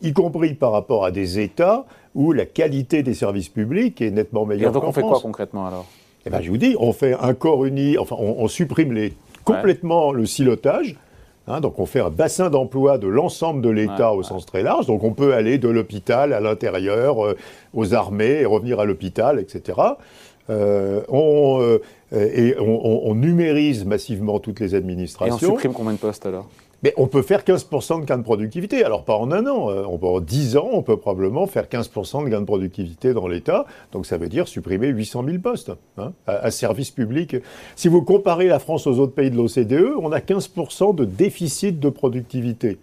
y 0.02 0.12
compris 0.12 0.54
par 0.54 0.72
rapport 0.72 1.04
à 1.04 1.10
des 1.10 1.38
États 1.38 1.86
où 2.14 2.32
la 2.32 2.46
qualité 2.46 3.02
des 3.02 3.14
services 3.14 3.48
publics 3.48 4.00
est 4.00 4.10
nettement 4.10 4.46
meilleure. 4.46 4.70
Et 4.70 4.74
donc 4.74 4.84
on 4.84 4.92
fait 4.92 5.02
quoi 5.02 5.20
concrètement 5.20 5.66
alors? 5.66 5.86
Eh 6.26 6.30
bien, 6.30 6.40
je 6.40 6.50
vous 6.50 6.56
dis, 6.56 6.76
on 6.78 6.92
fait 6.92 7.14
un 7.14 7.34
corps 7.34 7.64
uni, 7.64 7.98
enfin, 7.98 8.16
on, 8.18 8.48
supprime 8.48 8.92
les, 8.92 9.12
complètement 9.44 10.12
le 10.12 10.26
silotage. 10.26 10.96
Hein, 11.46 11.60
donc 11.60 11.78
on 11.78 11.84
fait 11.84 12.00
un 12.00 12.08
bassin 12.08 12.48
d'emploi 12.48 12.96
de 12.96 13.06
l'ensemble 13.06 13.60
de 13.60 13.68
l'État 13.68 14.14
au 14.14 14.22
sens 14.22 14.46
très 14.46 14.62
large. 14.62 14.86
Donc 14.86 15.04
on 15.04 15.12
peut 15.12 15.34
aller 15.34 15.58
de 15.58 15.68
l'hôpital 15.68 16.32
à 16.32 16.40
l'intérieur, 16.40 17.24
euh, 17.24 17.36
aux 17.74 17.92
armées, 17.92 18.40
et 18.40 18.44
revenir 18.46 18.80
à 18.80 18.86
l'hôpital, 18.86 19.38
etc. 19.38 19.78
Euh, 20.48 21.02
on, 21.08 21.60
euh, 21.60 21.80
et 22.12 22.56
on, 22.58 23.08
on, 23.08 23.14
numérise 23.14 23.84
massivement 23.84 24.38
toutes 24.38 24.60
les 24.60 24.74
administrations. 24.74 25.36
Et 25.36 25.50
on 25.50 25.54
supprime 25.54 25.74
combien 25.74 25.92
de 25.92 25.98
postes 25.98 26.24
alors? 26.24 26.48
Mais 26.84 26.92
on 26.98 27.06
peut 27.06 27.22
faire 27.22 27.40
15% 27.40 28.02
de 28.02 28.04
gain 28.04 28.18
de 28.18 28.22
productivité. 28.22 28.84
Alors 28.84 29.04
pas 29.04 29.16
en 29.16 29.32
un 29.32 29.46
an, 29.46 29.70
euh, 29.70 29.84
on 29.88 29.96
peut, 29.96 30.06
en 30.06 30.20
10 30.20 30.58
ans, 30.58 30.68
on 30.70 30.82
peut 30.82 30.98
probablement 30.98 31.46
faire 31.46 31.64
15% 31.64 32.24
de 32.24 32.28
gain 32.28 32.40
de 32.40 32.44
productivité 32.44 33.14
dans 33.14 33.26
l'État. 33.26 33.64
Donc 33.92 34.04
ça 34.04 34.18
veut 34.18 34.28
dire 34.28 34.46
supprimer 34.46 34.88
800 34.88 35.24
000 35.24 35.38
postes 35.38 35.72
hein, 35.96 36.12
à, 36.26 36.50
service 36.50 36.90
public. 36.90 37.36
Si 37.74 37.88
vous 37.88 38.02
comparez 38.02 38.48
la 38.48 38.58
France 38.58 38.86
aux 38.86 38.98
autres 38.98 39.14
pays 39.14 39.30
de 39.30 39.36
l'OCDE, 39.36 39.94
on 39.98 40.12
a 40.12 40.18
15% 40.18 40.94
de 40.94 41.06
déficit 41.06 41.80
de 41.80 41.88
productivité. 41.88 42.78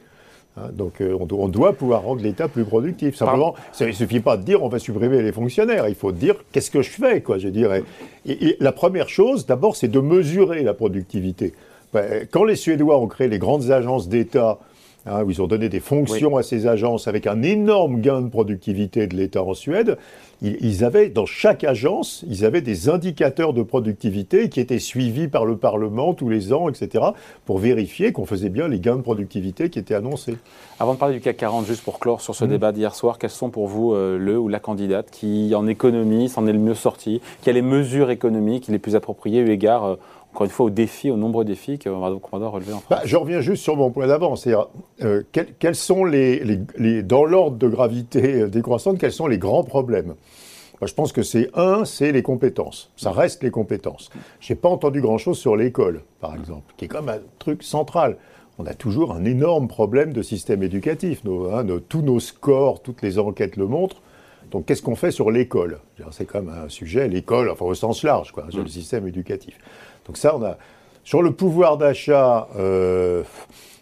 Hein, 0.58 0.70
donc 0.74 1.00
euh, 1.00 1.16
on, 1.30 1.48
doit 1.48 1.74
pouvoir 1.74 2.02
rendre 2.02 2.24
l'État 2.24 2.48
plus 2.48 2.66
productif. 2.66 3.16
Simplement, 3.16 3.54
il 3.80 3.86
ne 3.86 3.92
suffit 3.92 4.20
pas 4.20 4.36
de 4.36 4.42
dire 4.42 4.64
on 4.64 4.68
va 4.68 4.80
supprimer 4.80 5.22
les 5.22 5.32
fonctionnaires. 5.32 5.88
Il 5.88 5.96
faut 5.96 6.12
dire 6.12 6.38
qu'est-ce 6.52 6.72
que 6.72 6.82
je 6.82 6.90
fais, 6.90 7.22
quoi, 7.22 7.38
je 7.38 7.50
dirais. 7.50 7.84
et 8.26 8.58
la 8.60 8.72
première 8.72 9.10
chose, 9.10 9.46
d'abord, 9.46 9.76
c'est 9.76 9.90
de 9.90 10.00
mesurer 10.00 10.64
la 10.64 10.74
productivité. 10.74 11.54
Ben, 11.94 12.28
quand 12.30 12.44
les 12.44 12.56
Suédois 12.56 12.98
ont 12.98 13.08
créé 13.08 13.28
les 13.28 13.40
grandes 13.40 13.72
agences 13.72 14.08
d'État, 14.08 14.60
hein, 15.06 15.24
où 15.24 15.32
ils 15.32 15.42
ont 15.42 15.48
donné 15.48 15.70
des 15.70 15.80
fonctions 15.80 16.38
à 16.38 16.44
ces 16.44 16.68
agences 16.68 17.08
avec 17.08 17.28
un 17.28 17.42
énorme 17.42 18.02
gain 18.02 18.22
de 18.22 18.30
productivité 18.30 19.08
de 19.08 19.16
l'État 19.16 19.44
en 19.44 19.54
Suède, 19.54 19.98
ils, 20.44 20.84
avaient, 20.84 21.10
dans 21.10 21.28
chaque 21.28 21.64
agence, 21.64 22.26
ils 22.28 22.46
avaient 22.46 22.62
des 22.62 22.90
indicateurs 22.90 23.54
de 23.54 23.62
productivité 23.62 24.50
qui 24.50 24.60
étaient 24.60 24.80
suivis 24.80 25.28
par 25.28 25.46
le 25.46 25.56
Parlement 25.56 26.16
tous 26.16 26.30
les 26.30 26.52
ans, 26.52 26.68
etc., 26.68 27.06
pour 27.46 27.60
vérifier 27.60 28.12
qu'on 28.12 28.26
faisait 28.26 28.50
bien 28.50 28.68
les 28.68 28.80
gains 28.80 28.96
de 28.96 29.02
productivité 29.02 29.70
qui 29.70 29.78
étaient 29.78 29.94
annoncés. 29.94 30.38
Avant 30.80 30.96
de 30.96 31.00
parler 31.00 31.14
du 31.14 31.22
CAC 31.22 31.38
40, 31.38 31.68
juste 31.68 31.84
pour 31.84 32.00
clore 32.00 32.22
sur 32.22 32.34
ce 32.34 32.46
mmh. 32.46 32.50
débat 32.50 32.72
d'hier 32.72 32.96
soir, 32.96 33.20
quels 33.20 33.30
sont 33.30 33.52
pour 33.52 33.68
vous 33.68 33.94
euh, 33.94 34.18
le 34.18 34.40
ou 34.40 34.48
la 34.48 34.60
candidate 34.60 35.12
qui, 35.12 35.54
en 35.54 35.68
économie, 35.68 36.28
s'en 36.28 36.48
est 36.48 36.54
le 36.54 36.60
mieux 36.60 36.74
sorti, 36.74 37.22
qui 37.44 37.52
a 37.52 37.54
les 37.54 37.62
mesures 37.62 38.10
économiques 38.10 38.68
les 38.68 38.80
plus 38.80 38.96
appropriées 38.96 39.42
eu 39.42 39.52
égard 39.52 39.86
euh, 39.86 39.96
encore 40.34 40.46
une 40.46 40.52
fois, 40.52 40.68
aux 40.68 40.72
défis, 40.72 41.12
aux 41.12 41.18
nombreux 41.18 41.44
défis 41.44 41.78
qu'on 41.78 42.00
va, 42.00 42.10
devoir 42.10 42.52
relever 42.52 42.74
en 42.74 42.80
France. 42.80 42.90
Bah, 42.90 43.02
je 43.04 43.18
reviens 43.18 43.42
juste 43.42 43.64
sur 43.64 43.76
mon 43.76 43.92
point 43.92 44.08
d'avant, 44.08 44.36
c'est-à-dire 44.36 44.68
euh, 45.04 45.24
quels, 45.32 45.76
sont 45.76 46.06
les, 46.06 46.58
dans 47.04 47.26
l'ordre 47.26 47.58
de 47.58 47.68
gravité 47.68 48.48
décroissante, 48.48 48.98
quels 48.98 49.12
sont 49.12 49.28
les 49.28 49.38
grands 49.38 49.64
problèmes? 49.64 50.16
Bah, 50.80 50.88
Je 50.88 50.94
pense 50.94 51.12
que 51.12 51.22
c'est 51.22 51.50
un, 51.54 51.84
c'est 51.84 52.14
les 52.14 52.24
compétences. 52.24 52.92
Ça 52.96 53.12
reste 53.12 53.44
les 53.44 53.52
compétences. 53.52 54.10
Je 54.40 54.54
n'ai 54.54 54.60
pas 54.60 54.70
entendu 54.70 55.02
grand-chose 55.02 55.38
sur 55.38 55.58
l'école, 55.58 56.04
par 56.22 56.34
exemple, 56.36 56.74
qui 56.78 56.86
est 56.86 56.90
comme 56.90 57.10
un 57.10 57.20
truc 57.38 57.62
central. 57.62 58.18
On 58.58 58.66
a 58.66 58.74
toujours 58.74 59.14
un 59.14 59.26
énorme 59.26 59.68
problème 59.68 60.14
de 60.14 60.22
système 60.22 60.64
éducatif. 60.64 61.24
Hein, 61.26 61.66
tous 61.90 62.02
nos 62.02 62.20
scores, 62.20 62.82
toutes 62.82 63.02
les 63.02 63.20
enquêtes 63.20 63.58
le 63.58 63.68
montrent. 63.68 64.02
Donc, 64.52 64.66
qu'est-ce 64.66 64.82
qu'on 64.82 64.96
fait 64.96 65.12
sur 65.12 65.32
l'école? 65.32 65.80
C'est 66.12 66.26
comme 66.26 66.50
un 66.50 66.68
sujet, 66.68 67.08
l'école, 67.08 67.50
enfin 67.50 67.66
au 67.66 67.74
sens 67.74 68.04
large, 68.04 68.34
quoi, 68.34 68.46
sur 68.50 68.60
le 68.60 68.66
mm. 68.66 68.68
système 68.68 69.08
éducatif. 69.08 69.58
Donc 70.06 70.18
ça, 70.18 70.36
on 70.36 70.44
a. 70.44 70.58
Sur 71.04 71.22
le 71.22 71.32
pouvoir 71.32 71.78
d'achat, 71.78 72.48
euh, 72.58 73.24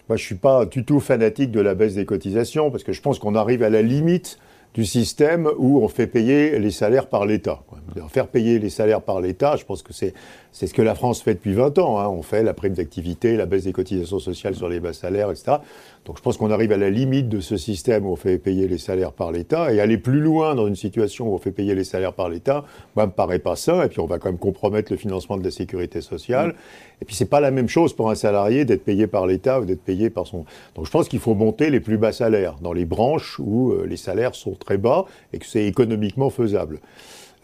moi 0.07 0.15
je 0.15 0.23
ne 0.23 0.25
suis 0.25 0.35
pas 0.35 0.65
du 0.65 0.85
tout 0.85 0.99
fanatique 0.99 1.51
de 1.51 1.59
la 1.59 1.75
baisse 1.75 1.95
des 1.95 2.05
cotisations, 2.05 2.71
parce 2.71 2.83
que 2.83 2.93
je 2.93 3.01
pense 3.01 3.19
qu'on 3.19 3.35
arrive 3.35 3.61
à 3.61 3.69
la 3.69 3.81
limite 3.81 4.39
du 4.73 4.85
système 4.85 5.49
où 5.57 5.81
on 5.83 5.87
fait 5.87 6.07
payer 6.07 6.59
les 6.59 6.71
salaires 6.71 7.07
par 7.07 7.25
l'État. 7.25 7.61
faire 8.09 8.27
payer 8.27 8.59
les 8.59 8.69
salaires 8.69 9.01
par 9.01 9.19
l'État, 9.19 9.55
je 9.55 9.65
pense 9.65 9.81
que 9.81 9.93
c'est 9.93 10.13
ce 10.51 10.73
que 10.73 10.81
la 10.81 10.93
France 10.93 11.21
fait 11.21 11.33
depuis 11.33 11.53
20 11.53 11.79
ans. 11.79 11.99
Hein. 11.99 12.07
On 12.07 12.21
fait 12.21 12.43
la 12.43 12.53
prime 12.53 12.73
d'activité, 12.73 13.35
la 13.35 13.45
baisse 13.45 13.63
des 13.63 13.71
cotisations 13.71 14.19
sociales 14.19 14.55
sur 14.55 14.69
les 14.69 14.79
bas 14.79 14.93
salaires, 14.93 15.31
etc. 15.31 15.57
Donc 16.05 16.17
je 16.17 16.21
pense 16.21 16.37
qu'on 16.37 16.51
arrive 16.51 16.71
à 16.71 16.77
la 16.77 16.89
limite 16.89 17.29
de 17.29 17.39
ce 17.39 17.57
système 17.57 18.05
où 18.05 18.11
on 18.11 18.15
fait 18.15 18.37
payer 18.37 18.67
les 18.67 18.77
salaires 18.77 19.11
par 19.11 19.31
l'État. 19.31 19.73
Et 19.73 19.79
aller 19.79 19.97
plus 19.97 20.21
loin 20.21 20.55
dans 20.55 20.67
une 20.67 20.75
situation 20.75 21.29
où 21.29 21.33
on 21.33 21.37
fait 21.39 21.51
payer 21.51 21.75
les 21.75 21.83
salaires 21.83 22.13
par 22.13 22.29
l'État, 22.29 22.63
moi, 22.95 23.05
me 23.07 23.11
paraît 23.11 23.39
pas 23.39 23.55
sain. 23.55 23.83
Et 23.83 23.89
puis 23.89 23.99
on 23.99 24.05
va 24.05 24.19
quand 24.19 24.29
même 24.29 24.39
compromettre 24.39 24.91
le 24.91 24.97
financement 24.97 25.37
de 25.37 25.43
la 25.43 25.51
sécurité 25.51 26.01
sociale. 26.01 26.55
Et 27.01 27.05
puis 27.05 27.15
c'est 27.15 27.25
pas 27.25 27.39
la 27.39 27.51
même 27.51 27.69
chose 27.69 27.93
pour 27.93 28.09
un 28.09 28.15
salarié 28.15 28.65
d'être 28.65 28.83
payé 28.83 29.07
par 29.07 29.25
l'État 29.25 29.61
ou 29.61 29.65
d'être 29.65 29.83
payé 29.83 30.09
par 30.09 30.27
son. 30.27 30.45
Donc 30.75 30.85
je 30.85 30.91
pense 30.91 31.07
qu'il 31.07 31.19
faut 31.19 31.35
monter 31.35 31.69
les 31.69 31.79
plus 31.79 31.97
bas 31.97 32.11
salaires 32.11 32.55
dans 32.61 32.73
les 32.73 32.85
branches 32.85 33.39
où 33.39 33.71
euh, 33.71 33.85
les 33.85 33.97
salaires 33.97 34.35
sont 34.35 34.57
très 34.59 34.77
bas 34.77 35.05
et 35.33 35.39
que 35.39 35.45
c'est 35.45 35.65
économiquement 35.65 36.29
faisable. 36.29 36.79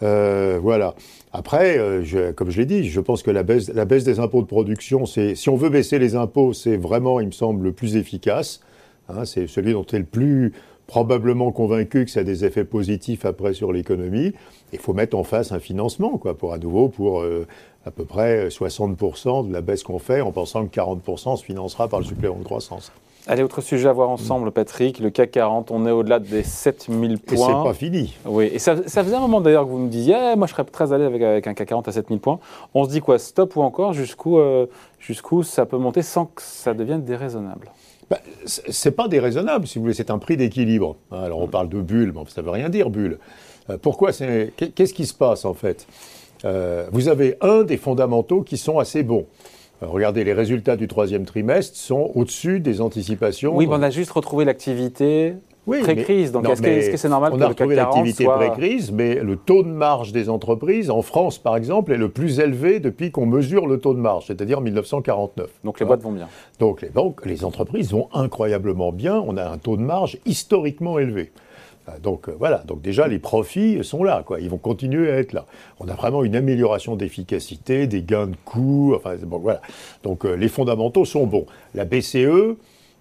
Euh, 0.04 0.60
voilà. 0.62 0.96
Après, 1.32 1.78
euh, 1.78 2.34
comme 2.34 2.50
je 2.50 2.60
l'ai 2.60 2.66
dit, 2.66 2.90
je 2.90 3.00
pense 3.00 3.24
que 3.24 3.32
la 3.32 3.44
baisse, 3.44 3.70
des 3.70 4.20
impôts 4.20 4.42
de 4.42 4.48
production, 4.48 5.06
si 5.06 5.50
on 5.50 5.56
veut 5.56 5.70
baisser 5.70 6.00
les 6.00 6.16
impôts, 6.16 6.54
c'est 6.54 6.78
vraiment, 6.78 7.20
il 7.20 7.28
me 7.28 7.32
semble, 7.32 7.64
le 7.64 7.72
plus 7.72 7.96
efficace. 7.96 8.62
Hein, 9.10 9.26
c'est 9.26 9.48
celui 9.48 9.74
dont 9.74 9.86
est 9.86 10.00
le 10.00 10.06
plus 10.06 10.54
probablement 10.88 11.52
convaincu 11.52 12.06
que 12.06 12.12
ça 12.12 12.20
a 12.20 12.24
des 12.24 12.46
effets 12.46 12.64
positifs 12.64 13.26
après 13.26 13.54
sur 13.54 13.72
l'économie. 13.72 14.34
Il 14.72 14.80
faut 14.80 14.94
mettre 14.94 15.18
en 15.18 15.24
face 15.24 15.52
un 15.52 15.60
financement, 15.60 16.18
quoi, 16.18 16.38
pour 16.38 16.54
à 16.54 16.58
nouveau, 16.58 16.90
pour 16.90 17.22
euh, 17.22 17.48
à 17.86 17.92
peu 17.92 18.06
près 18.06 18.50
60% 18.50 19.48
de 19.48 19.54
la 19.54 19.62
baisse 19.62 19.84
qu'on 19.84 20.00
fait, 20.00 20.22
en 20.22 20.32
pensant 20.32 20.66
que 20.66 20.76
40% 20.80 21.38
se 21.38 21.44
financera 21.44 21.88
par 21.88 22.00
le 22.00 22.06
supplément 22.06 22.38
de 22.38 22.44
croissance. 22.44 22.92
Allez, 23.28 23.42
autre 23.42 23.62
sujet 23.62 23.90
à 23.90 23.94
voir 23.94 24.10
ensemble, 24.12 24.52
Patrick. 24.52 25.00
Le 25.00 25.10
CAC 25.10 25.32
40, 25.32 25.72
on 25.72 25.88
est 25.88 25.92
au-delà 25.92 26.20
des 26.20 26.44
7000 26.44 27.18
points. 27.18 27.36
Et 27.36 27.40
c'est 27.40 27.64
pas 27.70 27.74
fini. 27.74 28.14
Oui, 28.24 28.52
et 28.54 28.60
ça, 28.60 28.76
faisait 28.76 29.16
un 29.16 29.20
moment 29.20 29.42
d'ailleurs 29.42 29.66
que 29.66 29.70
vous 29.70 29.80
nous 29.80 29.88
disiez, 29.88 30.16
eh, 30.34 30.36
moi 30.36 30.46
je 30.46 30.54
serais 30.54 30.64
très 30.64 30.86
l'aise 30.86 31.08
avec, 31.08 31.48
un 31.48 31.54
CAC 31.56 31.68
40 31.68 31.88
à 31.88 31.92
7000 31.92 32.20
points. 32.20 32.40
On 32.76 32.84
se 32.84 32.90
dit 32.90 33.02
quoi, 33.02 33.18
stop 33.18 33.56
ou 33.56 33.64
encore 33.64 33.94
Jusqu'où 33.94 34.38
euh, 34.38 34.68
jusqu'où 35.00 35.42
ça 35.42 35.66
peut 35.66 35.78
monter 35.78 36.04
sans 36.04 36.26
que 36.26 36.42
ça 36.44 36.76
devienne 36.76 37.04
déraisonnable? 37.04 37.72
Bah, 38.12 38.20
C'est 38.46 38.92
pas 38.92 39.08
déraisonnable, 39.08 39.66
si 39.66 39.80
vous 39.80 39.86
voulez, 39.86 39.96
c'est 39.96 40.12
un 40.12 40.20
prix 40.20 40.38
d'équilibre. 40.38 40.96
Alors 41.12 41.40
on 41.40 41.48
parle 41.48 41.70
de 41.70 41.82
bulle, 41.82 42.14
mais 42.16 42.22
ça 42.28 42.44
veut 42.44 42.52
rien 42.52 42.70
dire, 42.70 42.92
bulle. 42.92 43.18
Euh, 43.72 43.78
pourquoi 43.82 44.12
c'est. 44.14 44.54
Qu'est-ce 44.76 44.94
qui 44.94 45.08
se 45.08 45.16
passe 45.16 45.46
en 45.46 45.56
fait? 45.56 45.88
Euh, 46.44 46.88
Vous 46.92 47.08
avez 47.08 47.38
un 47.42 47.64
des 47.64 47.78
fondamentaux 47.78 48.44
qui 48.44 48.58
sont 48.58 48.78
assez 48.78 49.02
bons. 49.02 49.26
Euh, 49.84 49.88
regardez, 49.88 50.24
les 50.24 50.34
résultats 50.34 50.76
du 50.76 50.88
troisième 50.88 51.26
trimestre 51.26 51.78
sont 51.78 52.12
au-dessus 52.16 52.60
des 52.60 52.82
anticipations. 52.82 53.56
Oui, 53.56 53.68
mais 53.68 53.76
on 53.76 53.82
a 53.82 53.90
juste 53.90 54.12
retrouvé 54.12 54.46
l'activité 54.46 55.36
pré-crise. 55.66 56.32
Donc, 56.32 56.48
est-ce 56.48 56.90
que 56.90 56.98
c'est 56.98 57.10
normal 57.10 57.34
on 57.34 57.42
a 57.42 57.48
retrouvé 57.48 57.76
l'activité 57.76 58.26
pré-crise, 58.26 58.92
mais 58.92 59.16
le 59.16 59.36
taux 59.36 59.64
de 59.64 59.70
marge 59.70 60.12
des 60.12 60.30
entreprises, 60.30 60.90
en 60.90 61.02
France 61.02 61.38
par 61.38 61.58
exemple, 61.58 61.92
est 61.92 61.98
le 61.98 62.10
plus 62.10 62.40
élevé 62.40 62.80
depuis 62.80 63.12
qu'on 63.12 63.26
mesure 63.26 63.68
le 63.68 63.80
taux 63.80 63.94
de 63.94 64.00
marge, 64.00 64.28
c'est-à-dire 64.28 64.62
1949. 64.62 65.50
Donc 65.64 65.80
les 65.80 65.86
boîtes 65.86 66.02
vont 66.02 66.12
bien. 66.12 66.28
Donc 66.60 66.82
les 66.82 66.90
banques, 66.90 67.26
les 67.26 67.44
entreprises 67.44 67.92
vont 67.92 68.10
incroyablement 68.14 68.92
bien. 68.92 69.22
On 69.26 69.38
a 69.38 69.46
un 69.50 69.58
taux 69.58 69.78
de 69.78 69.82
marge 69.82 70.18
historiquement 70.26 71.00
élevé. 71.00 71.32
Euh, 71.90 72.00
donc 72.00 72.30
euh, 72.30 72.36
voilà, 72.38 72.60
donc 72.60 72.82
déjà 72.82 73.08
les 73.08 73.20
profits 73.20 73.84
sont 73.84 74.04
là, 74.04 74.24
quoi. 74.26 74.40
Ils 74.40 74.50
vont 74.50 74.58
continuer 74.58 75.12
à 75.12 75.18
être 75.18 75.34
là. 75.34 75.46
On 75.80 75.88
a 75.88 75.94
vraiment 75.94 76.24
une 76.24 76.36
amélioration 76.36 76.96
d'efficacité, 76.96 77.88
des 77.88 78.02
gains 78.02 78.28
de 78.28 78.36
coûts, 78.46 78.94
enfin 78.96 79.16
bon 79.24 79.40
voilà. 79.40 79.62
Donc 80.04 80.26
euh, 80.26 80.36
les 80.36 80.48
fondamentaux 80.48 81.06
sont 81.06 81.26
bons. 81.26 81.46
La 81.74 81.86
BCE 81.86 82.56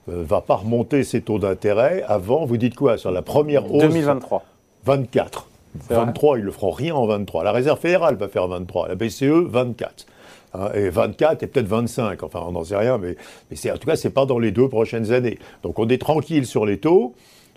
va 0.06 0.42
pas 0.42 0.56
remonter 0.56 1.02
ses 1.02 1.22
taux 1.22 1.38
d'intérêt 1.38 2.04
avant, 2.06 2.44
vous 2.44 2.58
dites 2.58 2.74
quoi, 2.74 2.98
sur 2.98 3.10
la 3.10 3.22
première 3.22 3.72
hausse? 3.72 3.82
2023. 3.82 4.44
24. 4.84 5.48
23, 5.88 6.38
ils 6.38 6.44
le 6.44 6.52
feront 6.52 6.70
rien 6.70 6.94
en 6.94 7.06
23. 7.06 7.42
La 7.42 7.52
Réserve 7.52 7.80
fédérale 7.80 8.16
va 8.16 8.28
faire 8.28 8.46
23, 8.46 8.88
la 8.88 8.94
BCE 8.94 9.48
24. 9.48 10.06
Hein, 10.52 10.68
et 10.74 10.88
24 10.88 11.42
et 11.42 11.46
peut-être 11.48 11.66
25, 11.66 12.22
enfin 12.22 12.44
on 12.46 12.52
n'en 12.52 12.62
sait 12.62 12.76
rien, 12.76 12.96
mais, 12.98 13.16
mais 13.50 13.70
en 13.70 13.76
tout 13.76 13.88
cas, 13.88 13.96
c'est 13.96 14.10
pas 14.10 14.24
dans 14.24 14.38
les 14.38 14.52
deux 14.52 14.68
prochaines 14.68 15.10
années. 15.10 15.38
Donc 15.62 15.78
on 15.80 15.88
est 15.88 16.00
tranquille 16.00 16.46
sur 16.46 16.64
les 16.64 16.78
taux. 16.78 17.14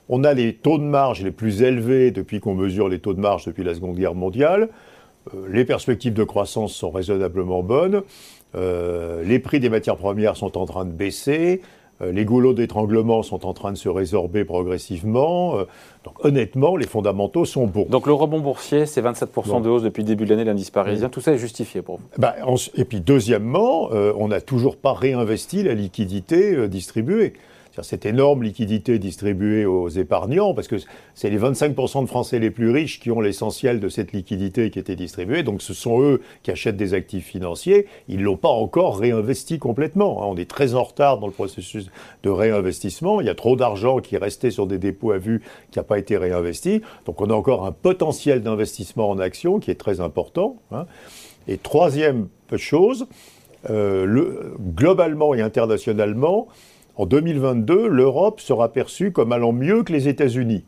On 0.10 0.24
a 0.24 0.34
les 0.34 0.54
taux 0.54 0.78
de 0.78 0.84
marge 0.84 1.22
les 1.22 1.32
plus 1.32 1.64
élevés 1.64 2.12
depuis 2.12 2.40
qu'on 2.40 2.56
mesure 2.56 2.88
les 2.88 3.00
taux 3.00 3.14
de 3.14 3.20
marge 3.20 3.46
depuis 3.46 3.64
la 3.64 3.76
Seconde 3.76 3.96
Guerre 3.96 4.16
mondiale. 4.16 4.70
Euh, 5.34 5.48
les 5.52 5.66
perspectives 5.66 6.14
de 6.14 6.24
croissance 6.24 6.74
sont 6.74 6.92
raisonnablement 6.92 7.64
bonnes. 7.64 8.04
Euh, 8.56 9.24
les 9.24 9.40
prix 9.40 9.60
des 9.60 9.70
matières 9.70 9.98
premières 9.98 10.38
sont 10.38 10.58
en 10.58 10.66
train 10.66 10.86
de 10.86 10.92
baisser. 10.92 11.62
Euh, 12.02 12.12
les 12.12 12.26
goulots 12.26 12.54
d'étranglement 12.54 13.24
sont 13.24 13.46
en 13.46 13.54
train 13.54 13.72
de 13.72 13.78
se 13.78 13.90
résorber 13.90 14.46
progressivement. 14.46 15.58
donc 16.06 16.24
honnêtement, 16.24 16.78
les 16.78 16.88
fondamentaux 16.88 17.44
sont 17.44 17.66
bons. 17.66 17.88
Donc 17.90 18.08
le 18.08 18.14
rebond 18.14 18.40
boursier, 18.40 18.86
c'est 18.86 19.02
27% 19.02 19.62
de 19.62 19.70
hausse 19.70 19.84
depuis 19.84 20.04
le 20.04 20.08
début 20.08 20.24
de 20.24 20.30
l'année, 20.30 20.46
l'indice 20.46 20.72
parisien. 20.72 21.10
Tout 21.10 21.22
ça 21.22 21.34
est 21.34 21.38
justifié 21.38 21.82
pour 21.82 21.98
vous 21.98 22.06
bah, 22.18 22.36
Et 22.76 22.86
puis 22.86 23.02
deuxièmement, 23.02 23.90
on 23.92 24.30
n'a 24.30 24.40
toujours 24.40 24.78
pas 24.78 24.94
réinvesti 24.94 25.64
la 25.64 25.74
liquidité 25.74 26.70
distribuée 26.70 27.34
cette 27.84 28.06
énorme 28.06 28.44
liquidité 28.44 29.00
distribuée 29.00 29.66
aux 29.66 29.90
épargnants, 29.90 30.54
parce 30.54 30.68
que 30.68 30.78
c'est 31.14 31.30
les 31.30 31.40
25% 31.40 32.02
de 32.02 32.08
Français 32.08 32.40
les 32.40 32.52
plus 32.52 32.72
riches 32.72 33.00
qui 33.00 33.12
ont 33.12 33.22
l'essentiel 33.22 33.80
de 33.80 33.90
cette 33.90 34.12
liquidité 34.12 34.70
qui 34.70 34.80
était 34.80 34.96
distribuée, 34.96 35.44
donc 35.44 35.62
ce 35.62 35.74
sont 35.74 36.02
eux 36.02 36.22
qui 36.44 36.52
achètent 36.52 36.78
des 36.78 36.94
actifs 36.94 37.26
financiers, 37.26 37.88
ils 38.08 38.20
ne 38.20 38.24
l'ont 38.24 38.38
pas 38.38 38.50
encore 38.50 38.98
réinvesti 38.98 39.60
complètement. 39.60 40.24
Hein. 40.24 40.28
On 40.30 40.38
est 40.38 40.50
très 40.50 40.74
en 40.74 40.84
retard 40.84 41.20
dans 41.20 41.28
le 41.28 41.34
processus 41.34 41.90
de 42.24 42.30
réinvestissement, 42.30 43.22
il 43.22 43.28
y 43.28 43.30
a 43.30 43.36
trop 43.36 43.56
d'argent 43.56 44.00
qui 44.00 44.16
est 44.16 44.20
resté 44.20 44.52
sur 44.52 44.68
des 44.68 44.78
dépôts 44.78 45.12
à 45.12 45.18
vue 45.18 45.42
qui 45.72 45.80
n'a 45.80 45.84
pas 45.84 46.00
été 46.00 46.18
réinvesti, 46.18 46.82
donc 47.06 47.22
on 47.22 47.30
a 47.30 47.34
encore 47.34 47.66
un 47.66 47.72
potentiel 47.72 48.42
d'investissement 48.42 49.10
en 49.10 49.20
actions 49.20 49.60
qui 49.60 49.72
est 49.72 49.76
très 49.76 50.02
important. 50.02 50.58
Hein. 50.72 50.86
Et 51.48 51.58
troisième 51.58 52.28
chose, 52.56 53.08
euh, 53.70 54.06
le, 54.06 54.56
globalement 54.60 55.34
et 55.34 55.42
internationalement, 55.42 56.48
en 56.98 57.06
2022, 57.06 57.88
l'Europe 57.88 58.42
sera 58.42 58.74
perçue 58.74 59.12
comme 59.12 59.32
allant 59.32 59.54
mieux 59.54 59.84
que 59.84 59.94
les 59.94 60.08
États-Unis. 60.08 60.66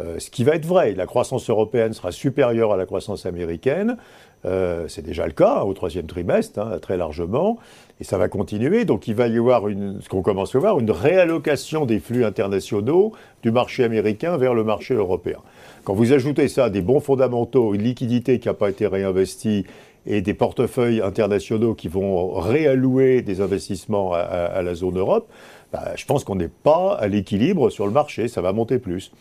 Euh, 0.00 0.18
ce 0.18 0.30
qui 0.30 0.44
va 0.44 0.54
être 0.54 0.66
vrai. 0.66 0.94
La 0.94 1.06
croissance 1.06 1.50
européenne 1.50 1.92
sera 1.92 2.12
supérieure 2.12 2.72
à 2.72 2.76
la 2.76 2.86
croissance 2.86 3.26
américaine. 3.26 3.96
Euh, 4.44 4.86
c'est 4.86 5.04
déjà 5.04 5.26
le 5.26 5.32
cas 5.32 5.58
hein, 5.60 5.62
au 5.62 5.74
troisième 5.74 6.06
trimestre, 6.06 6.60
hein, 6.60 6.78
très 6.80 6.96
largement, 6.96 7.58
et 8.00 8.04
ça 8.04 8.18
va 8.18 8.28
continuer. 8.28 8.84
Donc 8.84 9.08
il 9.08 9.14
va 9.16 9.26
y 9.26 9.36
avoir 9.36 9.66
une, 9.66 10.00
ce 10.00 10.08
qu'on 10.08 10.22
commence 10.22 10.54
à 10.54 10.58
voir, 10.60 10.78
une 10.78 10.92
réallocation 10.92 11.86
des 11.86 11.98
flux 11.98 12.24
internationaux 12.24 13.12
du 13.42 13.50
marché 13.50 13.82
américain 13.82 14.36
vers 14.36 14.54
le 14.54 14.62
marché 14.62 14.94
européen. 14.94 15.38
Quand 15.82 15.94
vous 15.94 16.12
ajoutez 16.12 16.46
ça 16.46 16.70
des 16.70 16.82
bons 16.82 17.00
fondamentaux, 17.00 17.74
une 17.74 17.82
liquidité 17.82 18.38
qui 18.38 18.46
n'a 18.46 18.54
pas 18.54 18.70
été 18.70 18.86
réinvestie 18.86 19.64
et 20.08 20.22
des 20.22 20.34
portefeuilles 20.34 21.00
internationaux 21.00 21.74
qui 21.74 21.86
vont 21.86 22.32
réallouer 22.32 23.22
des 23.22 23.40
investissements 23.40 24.14
à 24.14 24.60
la 24.62 24.74
zone 24.74 24.98
Europe, 24.98 25.28
bah, 25.72 25.92
je 25.96 26.06
pense 26.06 26.24
qu'on 26.24 26.36
n'est 26.36 26.48
pas 26.48 26.94
à 26.94 27.08
l'équilibre 27.08 27.68
sur 27.70 27.86
le 27.86 27.92
marché, 27.92 28.26
ça 28.26 28.40
va 28.40 28.52
monter 28.52 28.78
plus. 28.78 29.12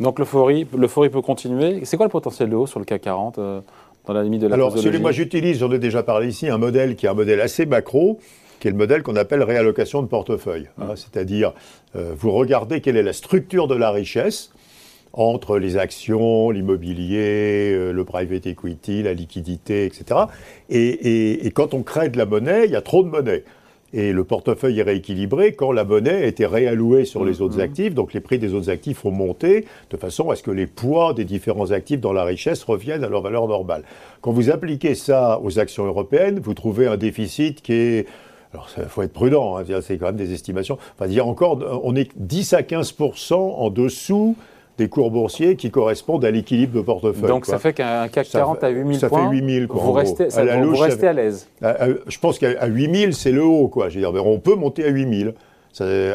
Donc 0.00 0.18
l'euphorie, 0.18 0.66
l'euphorie 0.76 1.10
peut 1.10 1.20
continuer. 1.20 1.84
C'est 1.84 1.98
quoi 1.98 2.06
le 2.06 2.10
potentiel 2.10 2.48
de 2.48 2.56
hausse 2.56 2.70
sur 2.70 2.80
le 2.80 2.86
CAC 2.86 3.02
40 3.02 3.38
euh, 3.38 3.60
dans 4.06 4.14
la 4.14 4.22
limite 4.22 4.40
de 4.40 4.46
la 4.46 4.54
Alors, 4.54 4.76
celui 4.78 4.98
moi 4.98 5.12
j'utilise, 5.12 5.58
j'en 5.58 5.70
ai 5.70 5.78
déjà 5.78 6.02
parlé 6.02 6.28
ici, 6.28 6.48
un 6.48 6.56
modèle 6.56 6.96
qui 6.96 7.04
est 7.04 7.10
un 7.10 7.14
modèle 7.14 7.40
assez 7.42 7.66
macro, 7.66 8.18
qui 8.60 8.68
est 8.68 8.70
le 8.70 8.78
modèle 8.78 9.02
qu'on 9.02 9.16
appelle 9.16 9.42
réallocation 9.42 10.00
de 10.02 10.06
portefeuille. 10.06 10.68
Hein. 10.80 10.96
C'est-à-dire, 10.96 11.52
euh, 11.96 12.14
vous 12.16 12.32
regardez 12.32 12.80
quelle 12.80 12.96
est 12.96 13.02
la 13.02 13.12
structure 13.12 13.68
de 13.68 13.74
la 13.74 13.90
richesse 13.90 14.52
entre 15.12 15.58
les 15.58 15.76
actions, 15.76 16.50
l'immobilier, 16.50 17.72
euh, 17.72 17.92
le 17.92 18.04
private 18.04 18.46
equity, 18.46 19.02
la 19.02 19.14
liquidité, 19.14 19.84
etc. 19.84 20.20
et, 20.68 21.50
quand 21.54 21.74
on 21.74 21.82
crée 21.82 22.08
de 22.08 22.18
la 22.18 22.26
monnaie, 22.26 22.66
il 22.66 22.70
y 22.70 22.76
a 22.76 22.82
trop 22.82 23.02
de 23.02 23.08
monnaie 23.08 23.44
et 23.92 24.12
le 24.12 24.24
portefeuille 24.24 24.78
est 24.78 24.84
rééquilibré 24.84 25.52
quand 25.52 25.72
la 25.72 25.84
monnaie 25.84 26.22
a 26.22 26.26
été 26.26 26.46
réallouée 26.46 27.04
sur 27.04 27.24
les 27.24 27.42
autres 27.42 27.58
mm-hmm. 27.58 27.62
actifs, 27.62 27.94
donc 27.94 28.12
les 28.12 28.20
prix 28.20 28.38
des 28.38 28.54
autres 28.54 28.70
actifs 28.70 29.04
ont 29.04 29.10
monté 29.10 29.66
de 29.90 29.96
façon 29.96 30.30
à 30.30 30.36
ce 30.36 30.42
que 30.42 30.50
les 30.50 30.66
poids 30.66 31.12
des 31.12 31.24
différents 31.24 31.72
actifs 31.72 32.00
dans 32.00 32.12
la 32.12 32.24
richesse 32.24 32.62
reviennent 32.62 33.04
à 33.04 33.08
leur 33.08 33.22
valeur 33.22 33.48
normale. 33.48 33.82
Quand 34.20 34.32
vous 34.32 34.50
appliquez 34.50 34.94
ça 34.94 35.40
aux 35.42 35.58
actions 35.58 35.86
européennes, 35.86 36.38
vous 36.38 36.54
trouvez 36.54 36.86
un 36.86 36.96
déficit 36.96 37.62
qui 37.62 37.72
est 37.72 38.06
alors, 38.52 38.68
il 38.78 38.84
faut 38.86 39.02
être 39.02 39.12
prudent, 39.12 39.58
hein, 39.58 39.80
c'est 39.80 39.96
quand 39.96 40.06
même 40.06 40.16
des 40.16 40.32
estimations. 40.32 40.76
Enfin, 40.96 41.06
dire 41.06 41.28
encore, 41.28 41.80
on 41.84 41.94
est 41.94 42.10
10 42.16 42.54
à 42.54 42.64
15 42.64 42.96
en 43.30 43.70
dessous 43.70 44.34
des 44.80 44.88
cours 44.88 45.10
boursiers 45.10 45.56
qui 45.56 45.70
correspondent 45.70 46.24
à 46.24 46.30
l'équilibre 46.30 46.74
de 46.74 46.80
portefeuille. 46.80 47.28
Donc 47.28 47.44
ça 47.44 47.58
fait 47.58 47.74
qu'un 47.74 48.08
CAC 48.08 48.30
40 48.30 48.64
à 48.64 48.70
8000 48.70 48.98
ça 48.98 49.08
points, 49.10 49.28
fait 49.28 49.36
8000 49.36 49.66
vous, 49.68 49.92
restez, 49.92 50.28
vous 50.28 50.76
restez 50.76 51.06
à 51.06 51.12
l'aise. 51.12 51.48
Je 51.60 52.18
pense 52.18 52.38
qu'à 52.38 52.66
8000, 52.66 53.14
c'est 53.14 53.30
le 53.30 53.44
haut. 53.44 53.68
Quoi. 53.68 53.90
Je 53.90 54.00
veux 54.00 54.10
dire, 54.10 54.26
on 54.26 54.38
peut 54.38 54.54
monter 54.54 54.84
à 54.84 54.88
8000. 54.88 55.34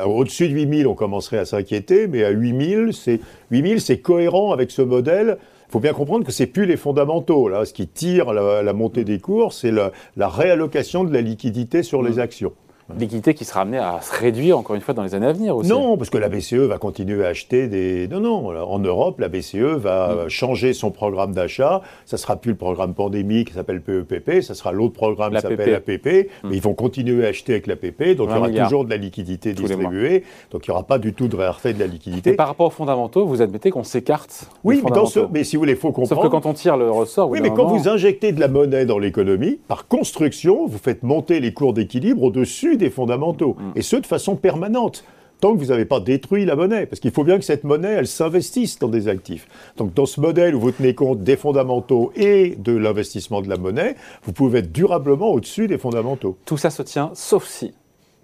Au-dessus 0.06 0.50
de 0.50 0.54
8000, 0.54 0.88
on 0.88 0.96
commencerait 0.96 1.38
à 1.38 1.46
s'inquiéter, 1.46 2.08
mais 2.08 2.24
à 2.24 2.32
8000, 2.32 2.94
c'est 2.94 3.20
8000, 3.52 3.82
c'est 3.82 4.00
cohérent 4.00 4.52
avec 4.52 4.72
ce 4.72 4.82
modèle. 4.82 5.38
Il 5.70 5.72
faut 5.72 5.80
bien 5.80 5.94
comprendre 5.94 6.26
que 6.26 6.32
c'est 6.32 6.48
plus 6.48 6.66
les 6.66 6.78
fondamentaux. 6.78 7.48
Là, 7.48 7.66
ce 7.66 7.74
qui 7.74 7.88
tire 7.88 8.34
la, 8.34 8.74
montée 8.74 9.04
des 9.04 9.20
cours, 9.20 9.54
c'est 9.54 9.72
la, 9.72 9.92
réallocation 10.18 11.04
de 11.04 11.14
la 11.14 11.22
liquidité 11.22 11.84
sur 11.84 12.02
les 12.02 12.16
mmh. 12.16 12.20
actions. 12.20 12.54
Liquidité 12.94 13.34
qui 13.34 13.46
sera 13.46 13.62
amenée 13.62 13.80
à 13.80 14.00
se 14.01 14.15
réduire 14.15 14.60
encore 14.60 14.75
une 14.75 14.82
fois 14.82 14.94
dans 14.94 15.01
les 15.01 15.15
années 15.15 15.25
à 15.25 15.34
venir 15.34 15.58
aussi. 15.58 15.70
Non, 15.72 15.98
parce 15.98 16.12
que 16.12 16.20
la 16.20 16.30
BCE 16.30 16.54
va 16.54 16.77
continuer 16.77 17.25
à 17.25 17.30
acheter 17.30 17.68
des. 17.68 18.08
Non, 18.08 18.20
non. 18.20 18.48
En 18.50 18.77
Europe, 18.77 19.20
la 19.20 19.27
BCE 19.27 19.56
va 19.56 20.25
mm. 20.25 20.30
changer 20.30 20.74
son 20.74 20.92
programme 20.92 21.34
d'achat. 21.34 21.82
Ça 22.06 22.18
sera 22.18 22.36
plus 22.36 22.51
le 22.51 22.58
programme 22.58 22.94
pandémique 22.94 23.48
qui 23.48 23.54
s'appelle 23.56 23.82
PEPP, 23.82 24.44
ça 24.44 24.54
sera 24.54 24.72
l'autre 24.72 24.94
programme 24.94 25.34
qui 25.34 25.42
s'appelle 25.42 25.74
APP. 25.74 26.06
Mm. 26.44 26.50
Mais 26.50 26.58
ils 26.58 26.62
vont 26.62 26.75
continuer 26.75 27.25
à 27.25 27.30
acheter 27.30 27.54
avec 27.54 27.65
l'APP, 27.65 28.15
donc 28.15 28.30
il 28.30 28.36
y 28.36 28.38
aura 28.38 28.65
toujours 28.65 28.86
de 28.86 28.92
la 28.92 28.98
liquidité 28.98 29.54
distribuée. 29.54 30.24
Donc 30.51 30.68
il 30.68 30.70
n'y 30.70 30.74
aura 30.74 30.84
pas 30.84 31.00
du 31.00 31.13
tout 31.13 31.27
de 31.27 31.36
rareté 31.36 31.74
de 31.74 31.80
la 31.80 31.88
liquidité. 31.88 32.32
Et 32.32 32.34
par 32.34 32.48
rapport 32.48 32.68
aux 32.68 32.72
fondamentaux, 32.72 33.25
vous 33.25 33.42
admettez 33.42 33.72
qu'on 33.72 33.84
s'écarte 33.84 34.48
Oui, 34.63 34.82
mais, 34.84 34.92
dans 34.92 35.08
ce... 35.08 35.22
mais 35.32 35.44
si 35.44 35.56
vous 35.56 35.62
voulez, 35.62 35.74
il 35.74 35.80
faut 35.80 35.92
comprendre. 35.92 36.22
Sauf 36.22 36.32
que 36.32 36.32
quand 36.32 36.46
on 36.46 36.54
tire 36.54 36.77
le 36.77 36.92
ressort. 36.92 37.32
Oui, 37.32 37.39
mais 37.42 37.50
quand 37.50 37.65
vous 37.65 37.88
injectez 37.88 38.32
de 38.32 38.39
la 38.39 38.48
monnaie 38.48 38.86
dans 38.86 39.00
l'économie, 39.00 39.60
par 39.68 39.88
construction, 39.88 40.68
vous 40.68 40.77
faites 40.77 41.01
monter 41.01 41.39
les 41.39 41.51
cours 41.51 41.74
d'équilibre 41.74 42.22
au-dessus 42.22 42.75
des 42.77 42.89
fondamentaux. 42.89 43.55
Mm. 43.58 43.77
Et 43.77 43.82
ce, 43.82 43.96
de 43.96 44.05
façon 44.05 44.36
permanente 44.36 45.03
tant 45.39 45.53
que 45.53 45.60
vous 45.60 45.67
n'avez 45.67 45.86
pas 45.86 46.00
détruit 46.00 46.46
la 46.46 46.55
monnaie. 46.55 46.86
Parce 46.86 47.00
qu'il 47.00 47.12
faut 47.12 47.24
bien 47.24 47.38
que 47.38 47.44
cette 47.44 47.63
monnaie, 47.63 47.91
elle 47.91 48.08
s'investisse 48.08 48.79
dans 48.79 48.88
des 48.88 49.08
actifs. 49.08 49.48
Donc 49.77 49.94
dans 49.94 50.05
ce 50.05 50.20
modèle 50.20 50.55
où 50.55 50.60
vous 50.60 50.72
tenez 50.72 50.96
compte 50.96 51.22
des 51.22 51.38
fondamentaux 51.38 52.12
et 52.15 52.55
de 52.55 52.75
l'investissement 52.75 53.41
de 53.41 53.50
la 53.50 53.58
monnaie, 53.58 53.96
vous 54.24 54.34
pouvez 54.34 54.60
être 54.60 54.72
durablement 54.72 55.29
au-dessus 55.29 55.67
des 55.67 55.77
fondamentaux. 55.77 56.38
Tout 56.46 56.58
ça 56.58 56.70
se 56.70 56.82
tient, 56.82 57.12
sauf 57.13 57.46
si 57.46 57.74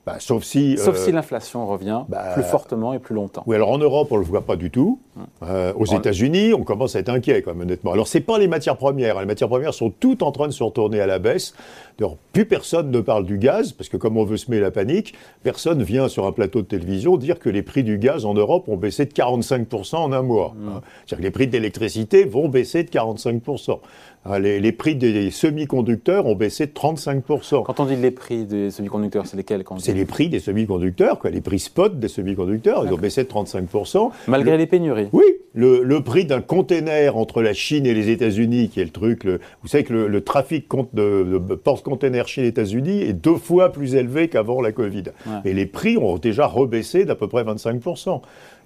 bah, 0.03 0.15
sauf 0.17 0.43
si, 0.43 0.77
sauf 0.79 0.97
si 0.97 1.11
euh, 1.11 1.13
l'inflation 1.13 1.67
revient 1.67 2.05
bah, 2.09 2.33
plus 2.33 2.41
fortement 2.41 2.93
et 2.93 2.97
plus 2.97 3.13
longtemps. 3.13 3.43
Oui, 3.45 3.55
alors 3.55 3.69
en 3.69 3.77
Europe, 3.77 4.07
on 4.09 4.15
ne 4.15 4.21
le 4.21 4.25
voit 4.25 4.41
pas 4.41 4.55
du 4.55 4.71
tout. 4.71 4.99
Euh, 5.43 5.73
aux 5.75 5.85
États-Unis, 5.85 6.53
on 6.53 6.63
commence 6.63 6.95
à 6.95 6.99
être 6.99 7.09
inquiet, 7.09 7.41
quand 7.41 7.53
même, 7.53 7.61
honnêtement. 7.61 7.91
Alors, 7.91 8.07
ce 8.07 8.17
n'est 8.17 8.23
pas 8.23 8.39
les 8.39 8.47
matières 8.47 8.77
premières. 8.77 9.19
Les 9.19 9.25
matières 9.25 9.49
premières 9.49 9.73
sont 9.73 9.89
toutes 9.89 10.23
en 10.23 10.31
train 10.31 10.47
de 10.47 10.53
se 10.53 10.63
retourner 10.63 11.01
à 11.01 11.07
la 11.07 11.19
baisse. 11.19 11.53
D'ailleurs, 11.97 12.15
plus 12.31 12.45
personne 12.45 12.91
ne 12.91 13.01
parle 13.01 13.25
du 13.25 13.37
gaz, 13.37 13.73
parce 13.73 13.89
que 13.89 13.97
comme 13.97 14.17
on 14.17 14.23
veut 14.23 14.37
semer 14.37 14.59
la 14.59 14.71
panique, 14.71 15.13
personne 15.43 15.83
vient 15.83 16.07
sur 16.07 16.25
un 16.25 16.31
plateau 16.31 16.61
de 16.61 16.67
télévision 16.67 17.17
dire 17.17 17.39
que 17.39 17.49
les 17.49 17.61
prix 17.61 17.83
du 17.83 17.97
gaz 17.97 18.25
en 18.25 18.33
Europe 18.33 18.69
ont 18.69 18.77
baissé 18.77 19.05
de 19.05 19.11
45% 19.11 19.97
en 19.97 20.11
un 20.13 20.21
mois. 20.21 20.55
Hum. 20.57 20.69
Hein. 20.69 20.81
C'est-à-dire 21.05 21.17
que 21.17 21.23
les 21.23 21.31
prix 21.31 21.47
de 21.47 21.53
l'électricité 21.53 22.23
vont 22.23 22.47
baisser 22.47 22.83
de 22.83 22.89
45%. 22.89 23.79
Hein, 24.23 24.37
les, 24.37 24.71
prix 24.71 24.95
des 24.95 25.31
semi-conducteurs 25.31 26.27
ont 26.27 26.35
baissé 26.35 26.67
de 26.67 26.71
35%. 26.71 27.63
Quand 27.63 27.79
on 27.79 27.85
dit 27.85 27.95
les 27.95 28.11
prix 28.11 28.45
des 28.45 28.69
semi-conducteurs, 28.69 29.25
c'est 29.25 29.35
lesquels 29.35 29.63
C'est 29.79 29.93
les 29.93 30.05
prix 30.05 30.29
des 30.29 30.39
semi-conducteurs, 30.39 31.19
les 31.23 31.41
prix 31.41 31.57
spot 31.57 31.99
des 31.99 32.07
semi-conducteurs, 32.07 32.85
ils 32.85 32.93
ont 32.93 32.97
baissé 32.97 33.23
de 33.23 33.29
35%. 33.29 34.11
Malgré 34.27 34.57
les 34.57 34.67
pénuries 34.67 35.00
Oui, 35.13 35.23
le, 35.53 35.99
prix 35.99 36.25
d'un 36.25 36.41
container 36.41 37.17
entre 37.17 37.41
la 37.41 37.53
Chine 37.53 37.85
et 37.85 37.93
les 37.93 38.09
États-Unis, 38.09 38.69
qui 38.69 38.79
est 38.79 38.85
le 38.85 38.91
truc, 38.91 39.25
vous 39.25 39.67
savez 39.67 39.83
que 39.83 39.93
le, 39.93 40.23
trafic 40.23 40.67
de, 40.93 41.23
de 41.23 41.55
porte-containers 41.55 42.27
Chine-États-Unis 42.27 43.01
est 43.01 43.13
deux 43.13 43.35
fois 43.35 43.71
plus 43.71 43.95
élevé 43.95 44.27
qu'avant 44.27 44.61
la 44.61 44.71
Covid. 44.71 45.03
Et 45.45 45.53
les 45.53 45.65
prix 45.65 45.97
ont 45.97 46.17
déjà 46.17 46.45
rebaissé 46.47 47.05
d'à 47.05 47.15
peu 47.15 47.27
près 47.27 47.43
25% 47.43 48.21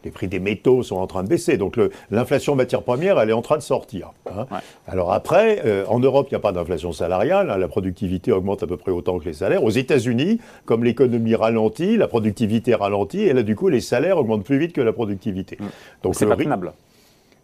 les 0.05 0.11
prix 0.11 0.27
des 0.27 0.39
métaux 0.39 0.83
sont 0.83 0.97
en 0.97 1.07
train 1.07 1.23
de 1.23 1.27
baisser. 1.27 1.57
Donc 1.57 1.79
l'inflation 2.11 2.55
matière 2.55 2.83
première, 2.83 3.19
elle 3.19 3.31
est 3.31 3.33
en 3.33 3.41
train 3.41 3.57
de 3.57 3.63
sortir. 3.63 4.13
Hein. 4.29 4.45
Alors 4.87 5.11
après, 5.11 5.63
euh, 5.65 5.83
en 5.89 5.99
Europe, 5.99 6.27
il 6.29 6.33
n'y 6.33 6.37
a 6.37 6.39
pas 6.39 6.51
d'inflation 6.51 6.93
salariale. 6.93 7.49
Hein. 7.49 7.57
la 7.57 7.67
productivité 7.67 8.31
augmente 8.31 8.63
à 8.63 8.67
peu 8.67 8.77
près 8.77 8.91
autant 8.91 9.19
que 9.19 9.25
les 9.25 9.33
salaires. 9.33 9.63
Aux 9.63 9.71
États-Unis, 9.71 10.39
comme 10.65 10.83
l'économie 10.83 11.35
ralentit, 11.35 11.97
la 11.97 12.07
productivité 12.07 12.75
ralentit, 12.75 13.21
et 13.21 13.33
là, 13.33 13.43
du 13.43 13.55
coup, 13.55 13.67
les 13.67 13.81
salaires 13.81 14.17
augmentent 14.17 14.45
plus 14.45 14.59
vite 14.59 14.73
que 14.73 14.81
la 14.81 14.93
productivité. 14.93 15.57
Mm. 15.59 15.65
Donc 16.03 16.15
c'est 16.15 16.27
pas 16.27 16.37
tenable. 16.37 16.71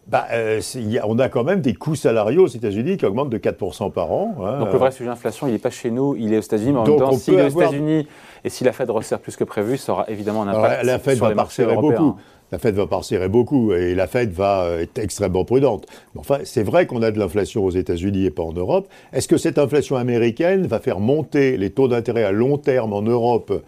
Bah, 0.08 0.26
euh, 0.32 0.60
on 1.04 1.18
a 1.20 1.28
quand 1.28 1.44
même 1.44 1.60
des 1.60 1.74
coûts 1.74 1.94
salariaux 1.94 2.44
aux 2.44 2.48
États-Unis 2.48 2.96
qui 2.96 3.06
augmentent 3.06 3.30
de 3.30 3.38
4% 3.38 3.92
par 3.92 4.10
an. 4.10 4.34
Hein. 4.42 4.58
Donc 4.58 4.72
le 4.72 4.78
vrai 4.78 4.90
sujet 4.90 5.08
d'inflation, 5.08 5.46
il 5.46 5.52
n'est 5.52 5.58
pas 5.58 5.70
chez 5.70 5.92
nous, 5.92 6.16
il 6.16 6.32
est 6.32 6.38
aux 6.38 6.42
États-Unis. 6.42 6.72
Mais 6.72 6.78
en 6.78 6.86
même 6.86 6.98
temps, 6.98 7.12
si 7.12 7.30
les 7.30 7.52
États-Unis 7.52 8.08
et 8.44 8.48
si 8.48 8.64
la 8.64 8.72
Fed 8.72 8.90
resserre 8.90 9.20
plus 9.20 9.36
que 9.36 9.44
prévu, 9.44 9.76
ça 9.76 9.92
aura 9.92 10.04
évidemment 10.08 10.42
un 10.42 10.48
impact 10.48 10.84
la 10.84 10.98
Fed 10.98 11.16
sur 11.16 11.26
va 11.26 11.34
les 11.34 11.76
beaucoup 11.76 12.16
la 12.52 12.58
Fed 12.58 12.74
va 12.74 12.86
serrer 13.02 13.28
beaucoup 13.28 13.72
et 13.72 13.94
la 13.94 14.06
Fed 14.06 14.30
va 14.30 14.68
être 14.78 14.98
extrêmement 14.98 15.44
prudente. 15.44 15.86
enfin, 16.16 16.38
c'est 16.44 16.62
vrai 16.62 16.86
qu'on 16.86 17.02
a 17.02 17.10
de 17.10 17.18
l'inflation 17.18 17.64
aux 17.64 17.70
États-Unis 17.70 18.26
et 18.26 18.30
pas 18.30 18.42
en 18.42 18.52
Europe. 18.52 18.88
Est-ce 19.14 19.26
que 19.26 19.38
cette 19.38 19.58
inflation 19.58 19.96
américaine 19.96 20.66
va 20.66 20.78
faire 20.78 21.00
monter 21.00 21.56
les 21.56 21.70
taux 21.70 21.88
d'intérêt 21.88 22.24
à 22.24 22.30
long 22.30 22.58
terme 22.58 22.92
en 22.92 23.02
Europe 23.02 23.64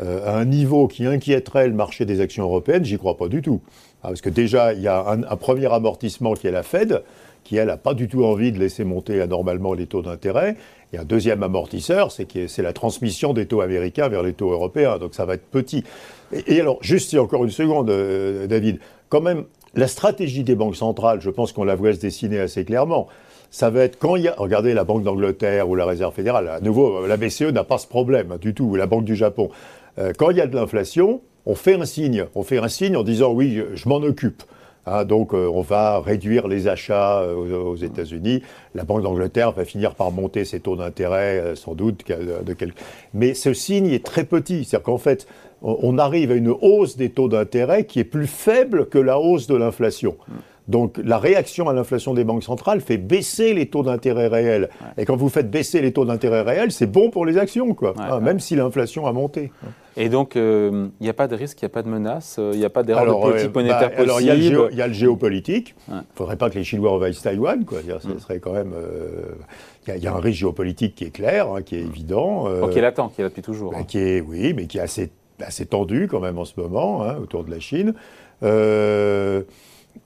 euh, 0.00 0.24
à 0.24 0.38
un 0.38 0.44
niveau 0.44 0.86
qui 0.86 1.04
inquiéterait 1.04 1.66
le 1.66 1.74
marché 1.74 2.04
des 2.04 2.20
actions 2.20 2.44
européennes? 2.44 2.84
J'y 2.84 2.96
crois 2.96 3.16
pas 3.16 3.26
du 3.26 3.42
tout. 3.42 3.60
Ah, 4.04 4.08
parce 4.08 4.20
que 4.20 4.30
déjà, 4.30 4.72
il 4.72 4.80
y 4.80 4.88
a 4.88 5.04
un, 5.08 5.36
premier 5.36 5.72
amortissement 5.72 6.34
qui 6.34 6.46
est 6.46 6.52
la 6.52 6.62
Fed, 6.62 7.02
qui 7.48 7.56
elle 7.56 7.68
n'a 7.68 7.78
pas 7.78 7.94
du 7.94 8.08
tout 8.08 8.24
envie 8.24 8.52
de 8.52 8.58
laisser 8.58 8.84
monter 8.84 9.22
anormalement 9.22 9.72
les 9.72 9.86
taux 9.86 10.02
d'intérêt. 10.02 10.56
Et 10.92 10.98
un 10.98 11.04
deuxième 11.04 11.42
amortisseur, 11.42 12.12
c'est 12.12 12.58
la 12.58 12.74
transmission 12.74 13.32
des 13.32 13.46
taux 13.46 13.62
américains 13.62 14.08
vers 14.08 14.22
les 14.22 14.34
taux 14.34 14.52
européens. 14.52 14.98
Donc 14.98 15.14
ça 15.14 15.24
va 15.24 15.32
être 15.32 15.46
petit. 15.46 15.82
Et, 16.46 16.60
alors, 16.60 16.76
juste 16.82 17.14
encore 17.14 17.44
une 17.44 17.50
seconde, 17.50 17.88
euh, 17.88 18.46
David, 18.46 18.80
quand 19.08 19.22
même, 19.22 19.44
la 19.74 19.88
stratégie 19.88 20.44
des 20.44 20.54
banques 20.56 20.76
centrales, 20.76 21.22
je 21.22 21.30
pense 21.30 21.52
qu'on 21.52 21.64
la 21.64 21.74
voit 21.74 21.94
se 21.94 22.00
dessiner 22.00 22.38
assez 22.38 22.66
clairement. 22.66 23.08
Ça 23.50 23.70
va 23.70 23.84
être 23.84 23.98
quand 23.98 24.16
il 24.16 24.24
y 24.24 24.28
a, 24.28 24.34
regardez 24.36 24.74
la 24.74 24.84
Banque 24.84 25.02
d'Angleterre 25.02 25.70
ou 25.70 25.74
la 25.74 25.86
Réserve 25.86 26.14
fédérale, 26.14 26.48
à 26.48 26.60
nouveau, 26.60 27.06
la 27.06 27.16
BCE 27.16 27.50
n'a 27.50 27.64
pas 27.64 27.78
ce 27.78 27.86
problème 27.86 28.32
hein, 28.32 28.38
du 28.38 28.52
tout, 28.52 28.64
ou 28.64 28.76
la 28.76 28.86
Banque 28.86 29.06
du 29.06 29.16
Japon. 29.16 29.48
Euh, 29.98 30.12
quand 30.14 30.28
il 30.30 30.36
y 30.36 30.42
a 30.42 30.46
de 30.46 30.54
l'inflation, 30.54 31.22
on 31.46 31.54
fait 31.54 31.80
un 31.80 31.86
signe, 31.86 32.26
on 32.34 32.42
fait 32.42 32.58
un 32.58 32.68
signe 32.68 32.94
en 32.94 33.02
disant 33.02 33.32
oui, 33.32 33.62
je 33.72 33.88
m'en 33.88 33.96
occupe. 33.96 34.42
Hein, 34.88 35.04
donc 35.04 35.34
euh, 35.34 35.50
on 35.52 35.60
va 35.60 36.00
réduire 36.00 36.48
les 36.48 36.68
achats 36.68 37.20
euh, 37.20 37.34
aux, 37.34 37.76
États-Unis. 37.76 38.42
La 38.74 38.84
Banque 38.84 39.02
d'Angleterre 39.02 39.52
va 39.52 39.64
finir 39.64 39.94
par 39.94 40.10
monter 40.10 40.44
ses 40.44 40.60
taux 40.60 40.76
d'intérêt, 40.76 41.38
euh, 41.38 41.54
sans 41.54 41.74
doute. 41.74 42.04
De 42.08 42.56
Mais 43.14 43.34
ce 43.34 43.52
signe 43.52 43.88
est 43.88 44.04
très 44.04 44.24
petit. 44.24 44.64
C'est-à-dire 44.64 44.84
qu'en 44.84 44.98
fait, 44.98 45.26
on 45.62 45.98
arrive 45.98 46.30
à 46.30 46.34
une 46.34 46.50
hausse 46.60 46.96
des 46.96 47.10
taux 47.10 47.28
d'intérêt 47.28 47.84
qui 47.84 47.98
est 48.00 48.04
plus 48.04 48.26
faible 48.26 48.86
que 48.88 48.98
la 48.98 49.18
hausse 49.18 49.46
de 49.46 49.56
l'inflation. 49.56 50.16
Donc 50.68 51.00
la 51.02 51.18
réaction 51.18 51.68
à 51.68 51.72
l'inflation 51.72 52.14
des 52.14 52.24
banques 52.24 52.44
centrales 52.44 52.80
fait 52.82 52.98
baisser 52.98 53.54
les 53.54 53.66
taux 53.66 53.82
d'intérêt 53.82 54.28
réels. 54.28 54.68
Et 54.98 55.06
quand 55.06 55.16
vous 55.16 55.30
faites 55.30 55.50
baisser 55.50 55.80
les 55.80 55.92
taux 55.92 56.04
d'intérêt 56.04 56.42
réels, 56.42 56.70
c'est 56.72 56.86
bon 56.86 57.10
pour 57.10 57.24
les 57.24 57.38
actions, 57.38 57.74
quoi. 57.74 57.94
Hein, 57.98 58.20
même 58.20 58.38
si 58.38 58.54
l'inflation 58.54 59.06
a 59.06 59.12
monté. 59.12 59.50
Et 60.00 60.08
donc, 60.08 60.36
euh, 60.36 60.86
il 61.00 61.02
n'y 61.02 61.10
a 61.10 61.12
pas 61.12 61.26
de 61.26 61.34
risque, 61.34 61.60
il 61.60 61.64
n'y 61.64 61.66
a 61.66 61.70
pas 61.70 61.82
de 61.82 61.88
menace, 61.88 62.36
euh, 62.38 62.52
il 62.54 62.60
n'y 62.60 62.64
a 62.64 62.70
pas 62.70 62.84
d'erreur 62.84 63.04
de 63.04 63.20
politique 63.20 63.50
euh, 63.50 63.52
monétaire 63.52 63.90
possible. 63.90 64.02
Alors, 64.02 64.20
il 64.20 64.26
y, 64.76 64.80
a 64.80 64.86
le 64.86 64.92
géopolitique. 64.92 65.74
Il 65.88 65.94
ne 65.94 66.00
faudrait 66.14 66.36
pas 66.36 66.50
que 66.50 66.54
les 66.54 66.62
Chinois 66.62 66.92
envahissent 66.92 67.22
Taïwan, 67.22 67.64
quoi. 67.64 67.80
Ce 67.82 68.06
mm. 68.06 68.20
serait 68.20 68.38
quand 68.38 68.52
même. 68.52 68.74
Il 69.88 69.96
y, 69.96 70.06
a 70.06 70.14
un 70.14 70.20
risque 70.20 70.38
géopolitique 70.38 70.94
qui 70.94 71.04
est 71.04 71.10
clair, 71.10 71.52
hein, 71.52 71.62
qui 71.62 71.74
est 71.74 71.80
évident. 71.80 72.44
Oh, 72.62 72.68
qui 72.68 72.78
est 72.78 72.82
latent, 72.82 73.08
qui 73.08 73.20
est 73.20 73.24
là 73.24 73.28
depuis 73.28 73.42
toujours. 73.42 73.72
Bah, 73.72 73.78
hein. 73.80 73.84
Qui 73.88 73.98
est, 73.98 74.20
oui, 74.20 74.54
mais 74.54 74.66
qui 74.66 74.78
est 74.78 74.82
assez, 74.82 75.10
assez 75.40 75.66
tendu 75.66 76.06
quand 76.08 76.20
même 76.20 76.38
en 76.38 76.44
ce 76.44 76.60
moment, 76.60 77.02
hein, 77.02 77.16
autour 77.20 77.42
de 77.42 77.50
la 77.50 77.58
Chine 77.58 77.94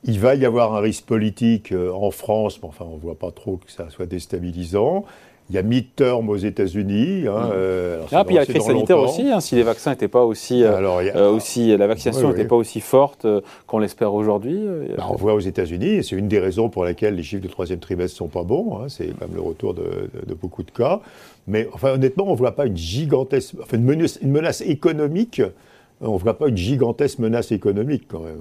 il 0.05 0.18
va 0.18 0.35
y 0.35 0.46
avoir 0.46 0.74
un 0.74 0.81
risque 0.81 1.05
politique 1.05 1.72
en 1.72 2.11
France, 2.11 2.59
mais 2.62 2.68
enfin, 2.68 2.87
on 2.88 2.96
ne 2.96 3.00
voit 3.00 3.14
pas 3.14 3.31
trop 3.31 3.59
que 3.59 3.70
ça 3.70 3.90
soit 3.90 4.07
déstabilisant. 4.07 5.05
Il 5.52 5.56
y 5.56 5.58
a 5.58 5.62
mid-term 5.62 6.30
aux 6.30 6.36
États-Unis. 6.38 7.26
Hein, 7.28 7.48
mmh. 7.48 7.50
euh, 7.52 8.00
ah, 8.10 8.24
puis 8.24 8.34
il 8.34 8.36
y 8.36 8.38
a 8.38 8.40
la 8.40 8.46
crise 8.46 8.62
sanitaire 8.62 8.98
aussi. 8.98 9.28
Hein, 9.28 9.40
si 9.40 9.54
les 9.54 9.62
vaccins 9.62 9.90
n'étaient 9.90 10.08
pas 10.08 10.24
aussi, 10.24 10.64
euh, 10.64 11.30
aussi, 11.30 11.76
la 11.76 11.86
vaccination 11.86 12.30
n'était 12.30 12.46
pas 12.46 12.56
aussi 12.56 12.80
forte 12.80 13.26
qu'on 13.66 13.78
l'espère 13.78 14.14
aujourd'hui. 14.14 14.64
Bah, 14.96 15.04
on 15.10 15.16
voit 15.16 15.34
aux 15.34 15.40
États-Unis, 15.40 15.88
et 15.88 16.02
c'est 16.02 16.16
une 16.16 16.28
des 16.28 16.38
raisons 16.38 16.70
pour 16.70 16.86
lesquelles 16.86 17.16
les 17.16 17.22
chiffres 17.22 17.42
du 17.42 17.50
troisième 17.50 17.80
trimestre 17.80 18.16
sont 18.16 18.28
pas 18.28 18.44
bons. 18.44 18.78
Hein, 18.78 18.86
c'est 18.88 19.08
quand 19.08 19.26
même 19.28 19.34
le 19.36 19.42
retour 19.42 19.74
de, 19.74 20.08
beaucoup 20.40 20.62
de 20.62 20.70
cas. 20.70 21.02
Mais 21.46 21.68
enfin, 21.74 21.90
honnêtement, 21.90 22.24
on 22.28 22.32
ne 22.32 22.36
voit 22.36 22.52
pas 22.56 22.64
une 22.64 22.78
gigantesque, 22.78 23.54
enfin, 23.62 23.76
une 23.76 23.84
menace, 23.84 24.18
une 24.22 24.30
menace 24.30 24.62
économique. 24.62 25.42
On 26.00 26.14
ne 26.14 26.18
voit 26.18 26.38
pas 26.38 26.48
une 26.48 26.56
gigantesque 26.56 27.18
menace 27.18 27.52
économique 27.52 28.04
quand 28.08 28.20
même. 28.20 28.40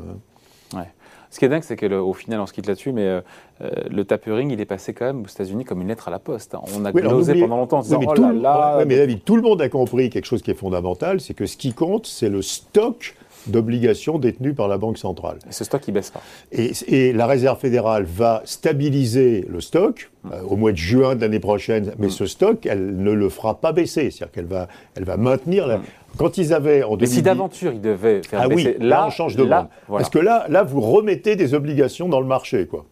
Ouais. 0.73 0.87
Ce 1.31 1.39
qui 1.39 1.45
est 1.45 1.49
dingue, 1.49 1.63
c'est 1.63 1.77
qu'au 1.77 2.13
final, 2.13 2.41
on 2.41 2.45
se 2.45 2.51
quitte 2.51 2.67
là-dessus, 2.67 2.91
mais 2.91 3.05
euh, 3.05 3.21
euh, 3.61 3.69
le 3.89 4.03
tapering, 4.03 4.51
il 4.51 4.59
est 4.59 4.65
passé 4.65 4.93
quand 4.93 5.05
même 5.05 5.21
aux 5.21 5.27
États-Unis 5.27 5.63
comme 5.63 5.81
une 5.81 5.87
lettre 5.87 6.09
à 6.09 6.11
la 6.11 6.19
poste. 6.19 6.55
On 6.75 6.83
a 6.83 6.91
glosé 6.91 7.39
pendant 7.39 7.55
longtemps 7.55 7.79
en 7.79 7.81
disant 7.81 7.99
mais 7.99 8.05
oh 8.09 8.13
tout, 8.13 8.31
là 8.41 8.83
mais 8.85 8.97
David, 8.97 9.23
tout 9.23 9.37
le 9.37 9.41
monde 9.41 9.61
a 9.61 9.69
compris 9.69 10.09
quelque 10.09 10.25
chose 10.25 10.41
qui 10.41 10.51
est 10.51 10.55
fondamental, 10.55 11.21
c'est 11.21 11.33
que 11.33 11.45
ce 11.45 11.55
qui 11.55 11.73
compte, 11.73 12.05
c'est 12.05 12.29
le 12.29 12.41
stock 12.41 13.15
d'obligations 13.47 14.19
détenues 14.19 14.53
par 14.53 14.67
la 14.67 14.77
Banque 14.77 14.97
centrale. 14.97 15.39
Et 15.49 15.51
ce 15.51 15.63
stock, 15.63 15.81
il 15.87 15.93
baisse 15.93 16.11
pas. 16.11 16.21
Et, 16.51 17.13
la 17.13 17.25
Réserve 17.25 17.59
fédérale 17.59 18.03
va 18.03 18.41
stabiliser 18.45 19.45
le 19.49 19.61
stock 19.61 20.11
euh, 20.31 20.41
au 20.43 20.55
mois 20.55 20.71
de 20.71 20.77
juin 20.77 21.15
de 21.15 21.21
l'année 21.21 21.39
prochaine, 21.39 21.93
mais 21.97 22.07
mm. 22.07 22.11
ce 22.11 22.25
stock, 22.25 22.65
elle 22.65 22.97
ne 22.97 23.11
le 23.11 23.29
fera 23.29 23.59
pas 23.59 23.71
baisser. 23.71 24.11
C'est-à-dire 24.11 24.31
qu'elle 24.31 24.45
va, 24.45 24.67
elle 24.95 25.05
va 25.05 25.17
maintenir 25.17 25.67
la... 25.67 25.77
Mm. 25.77 25.83
Quand 26.17 26.37
ils 26.37 26.53
avaient 26.53 26.83
en 26.83 26.97
Mais 26.97 27.05
si 27.05 27.21
d'aventure 27.21 27.71
ils 27.73 27.81
devaient 27.81 28.21
faire 28.23 28.41
ah 28.43 28.47
baisser, 28.47 28.77
oui, 28.79 28.85
là, 28.85 29.07
on 29.07 29.09
change 29.09 29.35
de 29.35 29.43
là, 29.43 29.69
Parce 29.87 30.09
que 30.09 30.19
là, 30.19 30.45
là, 30.49 30.63
vous 30.63 30.81
remettez 30.81 31.35
des 31.35 31.53
obligations 31.53 32.09
dans 32.09 32.19
le 32.19 32.27
marché, 32.27 32.67
quoi. 32.67 32.85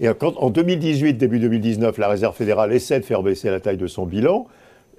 Et, 0.00 0.08
quand, 0.18 0.34
en 0.36 0.50
2018, 0.50 1.14
début 1.14 1.38
2019, 1.38 1.98
la 1.98 2.08
Réserve 2.08 2.34
fédérale 2.34 2.72
essaie 2.72 3.00
de 3.00 3.04
faire 3.04 3.22
baisser 3.22 3.50
la 3.50 3.60
taille 3.60 3.76
de 3.76 3.86
son 3.86 4.06
bilan, 4.06 4.46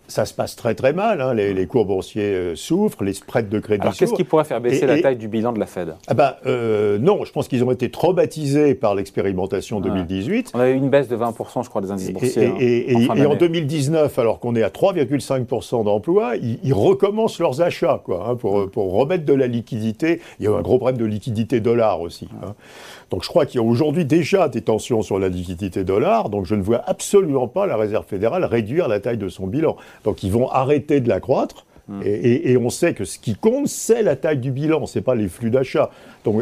ça 0.08 0.26
se 0.26 0.34
passe 0.34 0.56
très 0.56 0.76
très 0.76 0.94
mal. 0.94 1.22
Hein. 1.22 1.34
Les, 1.34 1.54
les, 1.54 1.68
cours 1.68 1.86
boursiers 1.86 2.34
euh, 2.34 2.56
souffrent, 2.56 3.04
les 3.04 3.14
spreads 3.14 3.50
de 3.50 3.60
crédit 3.60 3.82
Alors 3.82 3.94
qu'est-ce 3.94 4.14
qui 4.14 4.24
pourrait 4.24 4.46
faire 4.46 4.62
baisser 4.62 4.86
la 4.86 5.02
taille 5.02 5.18
du 5.18 5.28
bilan 5.28 5.54
de 5.54 5.60
la 5.60 5.66
Fed? 5.66 5.96
Ah 6.08 6.14
bah, 6.14 6.40
euh, 6.46 6.98
Non, 6.98 7.26
je 7.26 7.32
pense 7.32 7.48
qu'ils 7.48 7.64
ont 7.64 7.72
été 7.72 7.92
traumatisés 7.92 8.76
par 8.76 8.96
l'expérimentation 8.96 9.80
2018. 9.80 10.52
On 10.54 10.60
a 10.60 10.70
eu 10.70 10.74
une 10.76 10.90
baisse 10.90 11.08
de 11.08 11.18
20%, 11.18 11.64
je 11.64 11.70
crois, 11.70 11.82
des 11.82 11.92
indices 11.92 12.12
boursiers. 12.12 12.52
Et, 12.60 13.08
hein, 13.10 13.26
en, 13.26 13.36
2019, 13.36 14.18
alors 14.20 14.40
qu'on 14.40 14.56
est 14.56 14.64
à 14.64 14.70
3,5% 14.70 15.84
d'emploi, 15.84 16.36
ils, 16.38 16.74
recommencent 16.74 17.40
leurs 17.40 17.62
achats 17.62 18.02
quoi, 18.04 18.28
hein, 18.30 18.36
pour, 18.36 18.70
pour, 18.70 18.94
remettre 18.94 19.26
de 19.26 19.34
la 19.34 19.48
liquidité. 19.48 20.22
Il 20.40 20.46
y 20.46 20.48
a 20.48 20.52
un 20.52 20.62
gros 20.62 20.78
problème 20.78 20.98
de 20.98 21.06
liquidité 21.06 21.60
dollar 21.60 22.02
aussi. 22.02 22.30
Hein. 22.44 22.54
Donc 23.10 23.24
je 23.24 23.30
crois 23.30 23.46
qu'il 23.46 23.60
y 23.60 23.64
a 23.64 23.68
aujourd'hui 23.68 24.06
déjà 24.06 24.50
des 24.50 24.62
tensions 24.62 25.02
sur 25.02 25.18
la 25.18 25.30
liquidité 25.30 25.84
dollar, 25.84 26.30
donc 26.30 26.46
je 26.46 26.56
ne 26.56 26.62
vois 26.62 26.82
absolument 26.86 27.48
pas 27.48 27.66
la 27.66 27.78
Réserve 27.78 28.06
fédérale 28.06 28.44
réduire 28.44 28.88
la 28.88 29.00
taille 29.00 29.18
de 29.18 29.30
son 29.30 29.48
bilan. 29.48 29.78
Donc 30.04 30.24
ils 30.24 30.32
vont 30.32 30.50
arrêter 30.50 31.02
de 31.02 31.10
la 31.10 31.20
croître. 31.20 31.66
Hmm. 31.88 32.02
Et, 32.04 32.58
on 32.58 32.70
sait 32.70 32.94
que 32.94 33.06
ce 33.06 33.18
qui 33.18 33.36
compte, 33.36 33.68
c'est 33.68 34.04
la 34.04 34.18
taille 34.18 34.40
du 34.40 34.52
bilan, 34.52 34.86
ce 34.88 35.00
n'est 35.00 35.04
pas 35.04 35.16
les 35.16 35.30
flux 35.30 35.50
d'achat. 35.50 35.90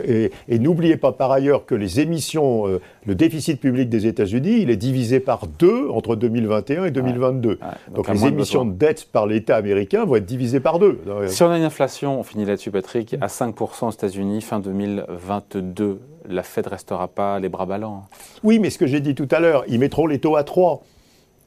Et, 0.07 0.31
et 0.49 0.57
n'oubliez 0.57 0.97
pas 0.97 1.11
par 1.11 1.31
ailleurs 1.31 1.67
que 1.67 1.75
les 1.75 1.99
émissions, 1.99 2.67
euh, 2.67 2.81
le 3.05 3.13
déficit 3.13 3.59
public 3.61 3.87
des 3.87 4.07
États-Unis, 4.07 4.61
il 4.61 4.71
est 4.71 4.75
divisé 4.75 5.19
par 5.19 5.45
deux 5.45 5.87
entre 5.89 6.15
2021 6.15 6.85
et 6.85 6.91
2022. 6.91 7.59
donc, 7.93 8.09
les 8.09 8.25
émissions 8.25 8.65
de, 8.65 8.73
dette 8.73 9.07
par 9.11 9.27
l'État 9.27 9.55
américain 9.55 10.03
vont 10.05 10.15
être 10.15 10.25
divisées 10.25 10.59
par 10.59 10.79
deux. 10.79 10.99
Si 11.27 11.43
on 11.43 11.51
a 11.51 11.57
une 11.59 11.63
inflation, 11.63 12.19
on 12.19 12.23
finit 12.23 12.45
là-dessus 12.45 12.71
Patrick, 12.71 13.15
à 13.21 13.27
5% 13.27 13.85
aux 13.85 13.91
États-Unis 13.91 14.41
fin 14.41 14.59
2022, 14.59 15.99
la 16.27 16.41
Fed 16.41 16.65
restera 16.65 17.07
pas 17.07 17.39
les 17.39 17.49
bras 17.49 17.67
ballants. 17.67 18.05
Oui, 18.43 18.57
mais 18.57 18.71
ce 18.71 18.79
que 18.79 18.87
j'ai 18.87 18.99
dit 18.99 19.13
tout 19.13 19.27
à 19.29 19.39
l'heure, 19.39 19.63
ils 19.67 19.79
mettront 19.79 20.07
les 20.07 20.17
taux 20.17 20.37
à 20.37 20.43
3. 20.43 20.81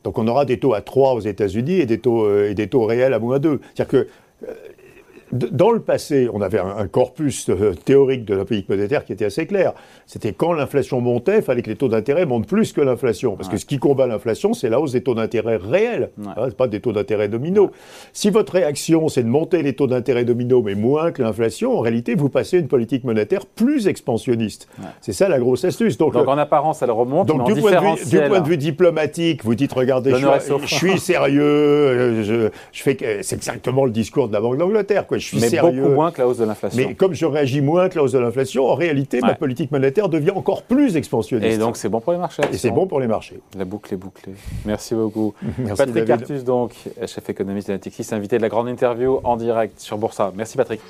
Donc 0.09 0.17
on 0.17 0.27
aura 0.27 0.47
des 0.47 0.59
taux 0.59 0.73
à 0.73 0.81
3 0.81 1.13
aux 1.13 1.21
États-Unis 1.21 1.81
et, 1.81 1.85
des 1.85 1.99
taux, 1.99 2.25
euh, 2.25 2.49
et 2.49 2.55
des 2.55 2.67
taux 2.67 2.87
réels 2.87 3.13
à 3.13 3.19
moins 3.19 3.39
2. 3.39 3.61
C'est-à-dire 3.75 4.07
euh, 4.45 4.55
dans 5.33 5.71
le 5.71 5.81
passé, 5.81 6.29
on 6.33 6.41
avait 6.41 6.59
un, 6.59 6.87
corpus 6.87 7.49
euh, 7.51 7.75
théorique 7.85 8.25
de 8.25 8.35
la 8.35 8.45
politique 8.45 8.69
monétaire 8.69 9.05
qui 9.05 9.13
était 9.13 9.27
assez 9.27 9.47
clair. 9.47 9.73
C'était 10.07 10.33
quand 10.33 10.53
l'inflation 10.53 11.01
montait, 11.01 11.39
il 11.39 11.43
fallait 11.43 11.63
que 11.63 11.71
les 11.71 11.77
taux 11.77 11.89
d'intérêt 11.89 12.25
montent 12.25 12.47
plus 12.47 12.73
que 12.73 12.81
l'inflation. 12.81 13.37
Parce 13.37 13.49
que 13.49 13.57
ce 13.57 13.67
qui 13.67 13.79
combat 13.79 14.07
l'inflation, 14.07 14.55
c'est 14.55 14.71
la 14.71 14.81
hausse 14.81 14.93
des 14.93 15.03
taux 15.03 15.15
d'intérêt 15.15 15.57
réels, 15.57 16.11
ouais. 16.19 16.27
Hein, 16.37 16.49
pas 16.57 16.67
des 16.67 16.81
taux 16.81 16.93
d'intérêt 16.93 17.29
dominos. 17.29 17.71
Si 18.13 18.31
votre 18.31 18.55
réaction, 18.55 19.09
c'est 19.09 19.23
de 19.23 19.29
monter 19.29 19.63
les 19.63 19.75
taux 19.75 19.87
d'intérêt 19.87 20.25
dominos, 20.25 20.63
mais 20.65 20.75
moins 20.75 21.13
que 21.13 21.23
l'inflation, 21.23 21.77
en 21.77 21.81
réalité, 21.81 22.15
vous 22.15 22.31
passez 22.31 22.59
une 22.59 22.69
politique 22.69 23.05
monétaire 23.05 23.45
plus 23.45 23.87
expansionniste. 23.87 24.69
C'est 25.01 25.13
ça 25.13 25.29
la 25.29 25.39
grosse 25.39 25.65
astuce. 25.65 25.99
Donc, 25.99 26.17
en 26.17 26.39
apparence, 26.39 26.83
elle 26.83 26.91
remonte. 26.91 27.29
Donc 27.29 27.53
du, 27.53 27.61
point 27.61 27.73
de 27.73 27.99
vue, 27.99 28.11
du 28.11 28.29
point 28.29 28.41
de 28.41 28.49
vue 28.49 28.57
diplomatique, 28.57 29.45
vous 29.45 29.55
dites, 29.55 29.73
regardez, 29.73 30.15
je, 30.15 30.67
suis 30.67 30.99
sérieux, 30.99 31.43
euh, 31.43 32.23
je, 32.23 32.49
je 32.73 32.83
fais, 32.83 32.97
c'est 33.23 33.37
exactement 33.37 33.85
le 33.85 33.91
discours 33.91 34.29
de 34.29 34.33
la 34.33 34.41
Banque 34.41 34.57
d'Angleterre. 34.57 35.07
Quoi 35.07 35.18
je 35.19 35.27
suis 35.27 35.41
mais 35.41 35.49
sérieux. 35.49 35.83
beaucoup 35.83 35.95
moins 35.95 36.11
que 36.11 36.21
la 36.21 36.29
hausse 36.29 36.39
de 36.39 36.45
l'inflation. 36.45 36.87
Mais 36.87 36.95
comme 36.95 37.15
je 37.15 37.27
réagis 37.27 37.61
moins 37.61 37.89
que 37.89 37.97
la 37.97 38.05
hausse 38.05 38.13
de 38.13 38.19
l'inflation, 38.19 38.67
en 38.67 38.75
réalité, 38.75 39.21
ma 39.21 39.35
politique 39.35 39.71
monétaire 39.71 40.09
devient 40.09 40.31
encore 40.31 40.63
plus 40.63 40.97
expansionniste. 40.97 41.55
Et 41.55 41.59
donc, 41.59 41.77
c'est 41.77 41.89
bon 41.89 42.01
pour 42.01 42.13
les 42.13 42.19
marchés. 42.19 42.43
Et 42.53 42.57
c'est 42.57 42.71
bon 42.71 42.87
pour 42.87 43.01
les 43.01 43.07
marchés. 43.07 43.41
La 43.57 43.65
boucle 43.65 43.93
est 43.95 43.99
bouclée. 43.99 44.35
Merci 44.65 44.95
beaucoup. 44.95 45.35
Patrick 45.77 46.11
Artus, 46.11 46.45
donc, 46.45 46.73
chef 47.07 47.29
économiste 47.29 47.69
de 47.69 47.73
Natixis, 47.75 48.07
invité 48.13 48.37
de 48.37 48.43
la 48.43 48.49
grande 48.49 48.69
interview 48.69 49.21
en 49.25 49.37
direct 49.37 49.81
sur 49.81 49.99
Boursa. 49.99 50.33
Merci 50.35 50.57
Patrick. 50.57 50.81